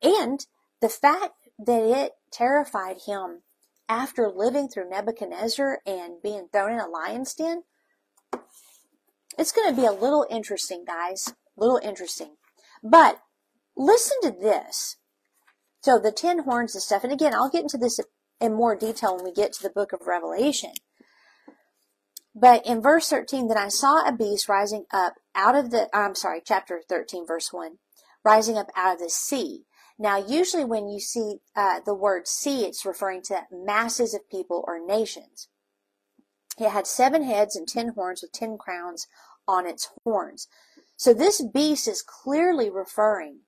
and 0.03 0.47
the 0.81 0.89
fact 0.89 1.35
that 1.59 1.83
it 1.83 2.13
terrified 2.31 2.99
him 3.07 3.43
after 3.89 4.31
living 4.31 4.69
through 4.69 4.89
Nebuchadnezzar 4.89 5.81
and 5.87 6.23
being 6.23 6.49
thrown 6.53 6.73
in 6.73 6.81
a 6.81 6.89
lion's 6.89 7.35
den, 7.35 7.63
it's 9.39 9.53
going 9.53 9.75
to 9.75 9.81
be 9.81 9.87
a 9.87 9.93
little 9.93 10.27
interesting, 10.31 10.85
guys. 10.87 11.35
A 11.57 11.61
little 11.61 11.81
interesting. 11.83 12.37
But 12.83 13.21
listen 13.77 14.17
to 14.23 14.31
this. 14.31 14.97
So 15.83 15.99
the 15.99 16.13
ten 16.13 16.41
horns 16.41 16.75
and 16.75 16.83
stuff, 16.83 17.05
and 17.05 17.13
again, 17.13 17.35
I'll 17.35 17.51
get 17.51 17.63
into 17.63 17.79
this 17.79 17.99
in 18.41 18.55
more 18.55 18.77
detail 18.77 19.17
when 19.17 19.25
we 19.25 19.33
get 19.33 19.53
to 19.55 19.63
the 19.63 19.71
book 19.71 19.93
of 19.93 20.07
Revelation. 20.07 20.73
But 22.35 22.67
in 22.67 22.81
verse 22.81 23.09
13, 23.09 23.49
then 23.49 23.59
I 23.59 23.69
saw 23.69 24.07
a 24.07 24.13
beast 24.13 24.49
rising 24.49 24.87
up 24.93 25.15
out 25.35 25.55
of 25.55 25.71
the, 25.71 25.89
I'm 25.95 26.15
sorry, 26.15 26.41
chapter 26.45 26.83
13, 26.89 27.27
verse 27.27 27.53
1, 27.53 27.79
rising 28.25 28.57
up 28.57 28.71
out 28.75 28.95
of 28.95 29.01
the 29.01 29.11
sea. 29.11 29.65
Now, 29.99 30.17
usually 30.17 30.65
when 30.65 30.89
you 30.89 30.99
see 30.99 31.37
uh, 31.55 31.81
the 31.85 31.95
word 31.95 32.27
sea, 32.27 32.65
it's 32.65 32.87
referring 32.87 33.23
to 33.25 33.43
masses 33.53 34.15
of 34.15 34.29
people 34.31 34.65
or 34.67 34.85
nations. 34.85 35.49
It 36.59 36.71
had 36.71 36.87
seven 36.87 37.23
heads 37.23 37.57
and 37.57 37.69
ten 37.69 37.89
horns 37.89 38.23
with 38.23 38.33
ten 38.33 38.59
crowns 38.59 39.07
on 39.47 39.67
its 39.67 39.91
horns. 40.05 40.49
So 40.97 41.13
this 41.13 41.43
beast 41.43 41.89
is 41.89 42.03
clearly 42.03 42.71
referring 42.71 43.41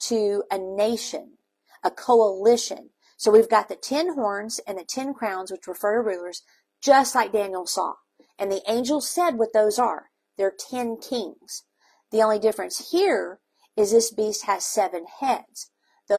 to 0.00 0.44
a 0.50 0.58
nation, 0.58 1.38
a 1.82 1.90
coalition. 1.90 2.90
So 3.16 3.30
we've 3.30 3.48
got 3.48 3.68
the 3.68 3.76
ten 3.76 4.14
horns 4.14 4.60
and 4.66 4.78
the 4.78 4.84
ten 4.84 5.14
crowns, 5.14 5.50
which 5.50 5.66
refer 5.66 6.02
to 6.02 6.08
rulers, 6.08 6.42
just 6.82 7.14
like 7.14 7.32
Daniel 7.32 7.66
saw. 7.66 7.94
And 8.40 8.50
the 8.50 8.62
angel 8.66 9.00
said 9.00 9.38
what 9.38 9.52
those 9.52 9.78
are. 9.78 10.06
They're 10.36 10.50
ten 10.58 10.96
kings. 10.96 11.62
The 12.10 12.22
only 12.22 12.40
difference 12.40 12.90
here 12.90 13.38
is 13.76 13.92
this 13.92 14.10
beast 14.10 14.46
has 14.46 14.64
seven 14.64 15.04
heads. 15.20 15.70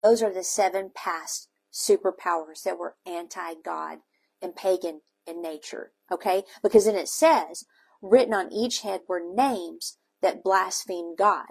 Those 0.03 0.23
are 0.23 0.33
the 0.33 0.43
seven 0.43 0.91
past 0.95 1.49
superpowers 1.73 2.63
that 2.63 2.77
were 2.77 2.95
anti-God 3.05 3.97
and 4.41 4.55
pagan 4.55 5.01
in 5.27 5.41
nature. 5.41 5.91
Okay? 6.11 6.43
Because 6.61 6.85
then 6.85 6.95
it 6.95 7.09
says, 7.09 7.65
written 8.01 8.33
on 8.33 8.53
each 8.53 8.81
head 8.81 9.01
were 9.07 9.21
names 9.21 9.97
that 10.21 10.43
blasphemed 10.43 11.17
God. 11.17 11.47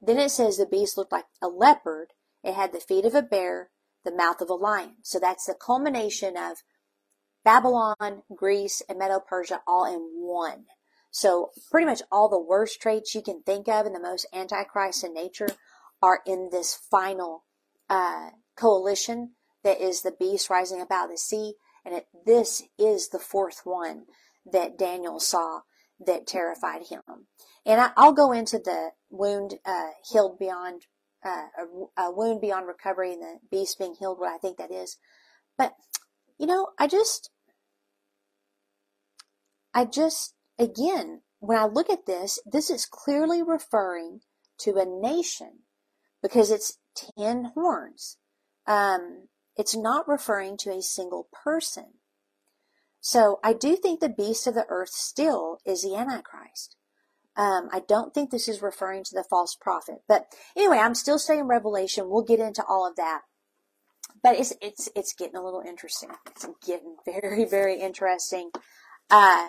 Then 0.00 0.18
it 0.18 0.30
says 0.30 0.56
the 0.56 0.66
beast 0.66 0.96
looked 0.96 1.12
like 1.12 1.26
a 1.42 1.48
leopard. 1.48 2.14
It 2.42 2.54
had 2.54 2.72
the 2.72 2.80
feet 2.80 3.04
of 3.04 3.14
a 3.14 3.22
bear, 3.22 3.70
the 4.04 4.14
mouth 4.14 4.40
of 4.40 4.48
a 4.48 4.54
lion. 4.54 4.96
So 5.02 5.18
that's 5.18 5.46
the 5.46 5.54
culmination 5.54 6.36
of 6.36 6.62
Babylon, 7.48 8.24
Greece, 8.36 8.82
and 8.90 8.98
Medo-Persia 8.98 9.62
all 9.66 9.86
in 9.86 10.00
one. 10.20 10.66
So 11.10 11.48
pretty 11.70 11.86
much 11.86 12.02
all 12.12 12.28
the 12.28 12.38
worst 12.38 12.78
traits 12.78 13.14
you 13.14 13.22
can 13.22 13.40
think 13.40 13.68
of 13.68 13.86
and 13.86 13.94
the 13.94 14.00
most 14.00 14.26
antichrist 14.34 15.02
in 15.02 15.14
nature 15.14 15.48
are 16.02 16.20
in 16.26 16.50
this 16.52 16.78
final 16.90 17.44
uh, 17.88 18.32
coalition 18.54 19.30
that 19.64 19.80
is 19.80 20.02
the 20.02 20.12
beast 20.20 20.50
rising 20.50 20.82
up 20.82 20.90
out 20.90 21.06
of 21.06 21.12
the 21.12 21.16
sea. 21.16 21.54
And 21.86 21.94
it, 21.94 22.06
this 22.26 22.64
is 22.78 23.08
the 23.08 23.18
fourth 23.18 23.62
one 23.64 24.02
that 24.52 24.76
Daniel 24.76 25.18
saw 25.18 25.60
that 26.04 26.26
terrified 26.26 26.88
him. 26.90 27.00
And 27.64 27.80
I, 27.80 27.92
will 27.96 28.12
go 28.12 28.30
into 28.30 28.58
the 28.58 28.90
wound 29.08 29.54
uh, 29.64 29.92
healed 30.12 30.38
beyond 30.38 30.82
uh, 31.24 31.46
a, 31.96 32.02
a, 32.02 32.12
wound 32.12 32.42
beyond 32.42 32.66
recovery 32.66 33.14
and 33.14 33.22
the 33.22 33.38
beast 33.50 33.78
being 33.78 33.94
healed. 33.98 34.18
What 34.18 34.34
I 34.34 34.36
think 34.36 34.58
that 34.58 34.70
is, 34.70 34.98
but 35.56 35.72
you 36.38 36.46
know, 36.46 36.68
I 36.78 36.86
just, 36.86 37.30
I 39.74 39.84
just 39.84 40.34
again, 40.58 41.22
when 41.40 41.58
I 41.58 41.66
look 41.66 41.90
at 41.90 42.06
this, 42.06 42.38
this 42.44 42.70
is 42.70 42.86
clearly 42.86 43.42
referring 43.42 44.20
to 44.60 44.76
a 44.76 44.84
nation 44.84 45.60
because 46.22 46.50
it's 46.50 46.78
10 47.16 47.52
horns. 47.54 48.16
Um, 48.66 49.28
it's 49.56 49.76
not 49.76 50.08
referring 50.08 50.56
to 50.58 50.70
a 50.70 50.82
single 50.82 51.28
person. 51.44 51.94
So 53.00 53.38
I 53.44 53.52
do 53.52 53.76
think 53.76 54.00
the 54.00 54.08
beast 54.08 54.46
of 54.46 54.54
the 54.54 54.66
earth 54.68 54.90
still 54.90 55.58
is 55.64 55.82
the 55.82 55.96
Antichrist. 55.96 56.76
Um, 57.36 57.68
I 57.72 57.80
don't 57.86 58.12
think 58.12 58.30
this 58.30 58.48
is 58.48 58.60
referring 58.60 59.04
to 59.04 59.14
the 59.14 59.24
false 59.30 59.56
prophet. 59.58 59.98
But 60.08 60.26
anyway, 60.56 60.78
I'm 60.78 60.96
still 60.96 61.18
studying 61.18 61.46
Revelation. 61.46 62.10
We'll 62.10 62.24
get 62.24 62.40
into 62.40 62.64
all 62.68 62.86
of 62.88 62.96
that. 62.96 63.22
But 64.20 64.36
it's 64.36 64.52
it's 64.60 64.88
it's 64.96 65.14
getting 65.14 65.36
a 65.36 65.44
little 65.44 65.62
interesting. 65.64 66.10
It's 66.26 66.44
getting 66.66 66.96
very 67.06 67.44
very 67.44 67.80
interesting. 67.80 68.50
Uh, 69.10 69.48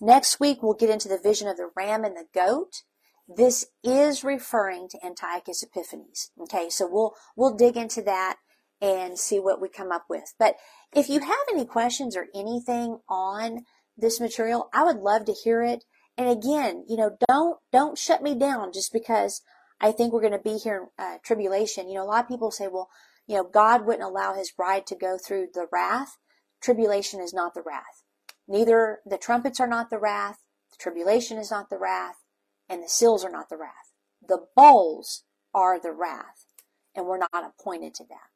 next 0.00 0.38
week 0.38 0.62
we'll 0.62 0.74
get 0.74 0.90
into 0.90 1.08
the 1.08 1.18
vision 1.18 1.48
of 1.48 1.56
the 1.56 1.70
ram 1.76 2.04
and 2.04 2.16
the 2.16 2.26
goat. 2.34 2.82
This 3.28 3.66
is 3.84 4.24
referring 4.24 4.88
to 4.88 5.04
Antiochus 5.04 5.62
Epiphanes. 5.62 6.30
Okay, 6.40 6.70
so 6.70 6.88
we'll 6.90 7.14
we'll 7.36 7.54
dig 7.54 7.76
into 7.76 8.02
that 8.02 8.36
and 8.80 9.18
see 9.18 9.38
what 9.38 9.60
we 9.60 9.68
come 9.68 9.92
up 9.92 10.04
with. 10.08 10.34
But 10.38 10.56
if 10.94 11.08
you 11.08 11.20
have 11.20 11.36
any 11.50 11.66
questions 11.66 12.16
or 12.16 12.26
anything 12.34 13.00
on 13.08 13.64
this 13.96 14.20
material, 14.20 14.70
I 14.72 14.84
would 14.84 14.98
love 14.98 15.24
to 15.26 15.32
hear 15.32 15.62
it. 15.62 15.84
And 16.16 16.28
again, 16.28 16.84
you 16.88 16.96
know, 16.96 17.16
don't 17.28 17.58
don't 17.72 17.98
shut 17.98 18.22
me 18.22 18.34
down 18.34 18.72
just 18.72 18.92
because 18.92 19.42
I 19.80 19.92
think 19.92 20.12
we're 20.12 20.20
going 20.20 20.32
to 20.32 20.38
be 20.38 20.56
here 20.56 20.88
in 20.98 21.04
uh, 21.04 21.18
tribulation. 21.22 21.88
You 21.88 21.96
know, 21.96 22.04
a 22.04 22.06
lot 22.06 22.24
of 22.24 22.28
people 22.28 22.50
say, 22.50 22.68
well, 22.68 22.88
you 23.26 23.36
know, 23.36 23.44
God 23.44 23.86
wouldn't 23.86 24.04
allow 24.04 24.34
His 24.34 24.50
bride 24.50 24.86
to 24.86 24.96
go 24.96 25.18
through 25.18 25.48
the 25.52 25.66
wrath. 25.70 26.16
Tribulation 26.62 27.20
is 27.20 27.34
not 27.34 27.54
the 27.54 27.62
wrath. 27.64 28.02
Neither 28.48 29.00
the 29.04 29.18
trumpets 29.18 29.60
are 29.60 29.66
not 29.66 29.90
the 29.90 29.98
wrath, 29.98 30.38
the 30.70 30.78
tribulation 30.78 31.38
is 31.38 31.50
not 31.50 31.68
the 31.70 31.78
wrath, 31.78 32.24
and 32.68 32.82
the 32.82 32.88
seals 32.88 33.24
are 33.24 33.30
not 33.30 33.50
the 33.50 33.56
wrath. 33.56 33.92
The 34.26 34.46
bowls 34.56 35.24
are 35.54 35.78
the 35.80 35.92
wrath, 35.92 36.46
and 36.94 37.06
we're 37.06 37.18
not 37.18 37.30
appointed 37.34 37.94
to 37.94 38.04
that. 38.04 38.30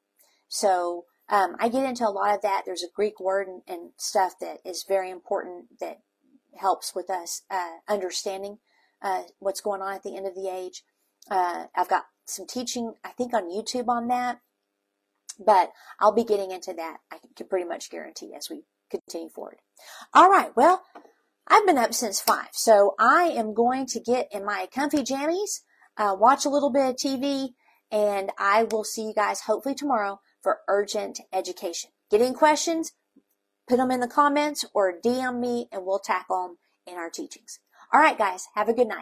So 0.48 1.07
um, 1.29 1.57
I 1.59 1.68
get 1.68 1.88
into 1.88 2.07
a 2.07 2.11
lot 2.11 2.35
of 2.35 2.42
that. 2.42 2.62
There's 2.66 2.83
a 2.83 2.94
Greek 2.94 3.18
word 3.18 3.48
and, 3.48 3.62
and 3.66 3.90
stuff 3.96 4.35
that 4.40 4.59
is 4.64 4.85
very 4.87 5.11
important 5.11 5.81
that 5.81 6.01
helps 6.59 6.94
with 6.94 7.09
us 7.09 7.42
uh, 7.51 7.79
understanding 7.88 8.59
uh, 9.01 9.22
what's 9.38 9.61
going 9.61 9.81
on 9.81 9.94
at 9.94 10.03
the 10.03 10.16
end 10.16 10.27
of 10.27 10.35
the 10.35 10.51
age. 10.53 10.83
Uh, 11.31 11.66
I've 11.75 11.88
got 11.88 12.05
some 12.27 12.46
teaching, 12.46 12.94
I 13.05 13.11
think, 13.11 13.33
on 13.33 13.51
YouTube 13.51 13.88
on 13.88 14.09
that, 14.09 14.40
but 15.38 15.72
I'll 16.01 16.12
be 16.12 16.25
getting 16.25 16.51
into 16.51 16.75
that. 16.75 16.98
I 17.11 17.18
can 17.37 17.48
pretty 17.48 17.66
much 17.66 17.90
guarantee 17.90 18.35
as 18.37 18.51
we 18.51 18.64
continue 18.98 19.31
forward. 19.31 19.59
All 20.14 20.31
right. 20.31 20.55
Well, 20.57 20.83
I've 21.48 21.66
been 21.66 21.78
up 21.78 21.94
since 21.94 22.20
five, 22.20 22.50
so 22.52 22.94
I 22.98 23.24
am 23.35 23.55
going 23.55 23.87
to 23.87 24.00
get 24.00 24.28
in 24.31 24.44
my 24.44 24.68
comfy 24.72 25.02
jammies, 25.02 25.61
uh, 25.96 26.14
watch 26.18 26.44
a 26.44 26.48
little 26.48 26.70
bit 26.70 26.90
of 26.90 26.96
TV, 26.96 27.50
and 27.90 28.31
I 28.38 28.64
will 28.64 28.85
see 28.85 29.02
you 29.02 29.14
guys 29.14 29.42
hopefully 29.42 29.74
tomorrow 29.74 30.20
for 30.40 30.61
urgent 30.68 31.20
education. 31.33 31.90
Get 32.11 32.20
any 32.20 32.35
questions? 32.35 32.92
Put 33.68 33.76
them 33.76 33.90
in 33.90 34.00
the 34.00 34.09
comments 34.09 34.64
or 34.74 34.94
DM 35.05 35.40
me 35.40 35.68
and 35.72 35.85
we'll 35.85 35.98
tackle 35.98 36.42
them 36.42 36.57
in 36.87 36.98
our 36.98 37.11
teachings. 37.11 37.59
All 37.92 38.00
right, 38.00 38.18
guys, 38.18 38.46
have 38.55 38.68
a 38.68 38.74
good 38.74 38.88
night. 38.88 38.98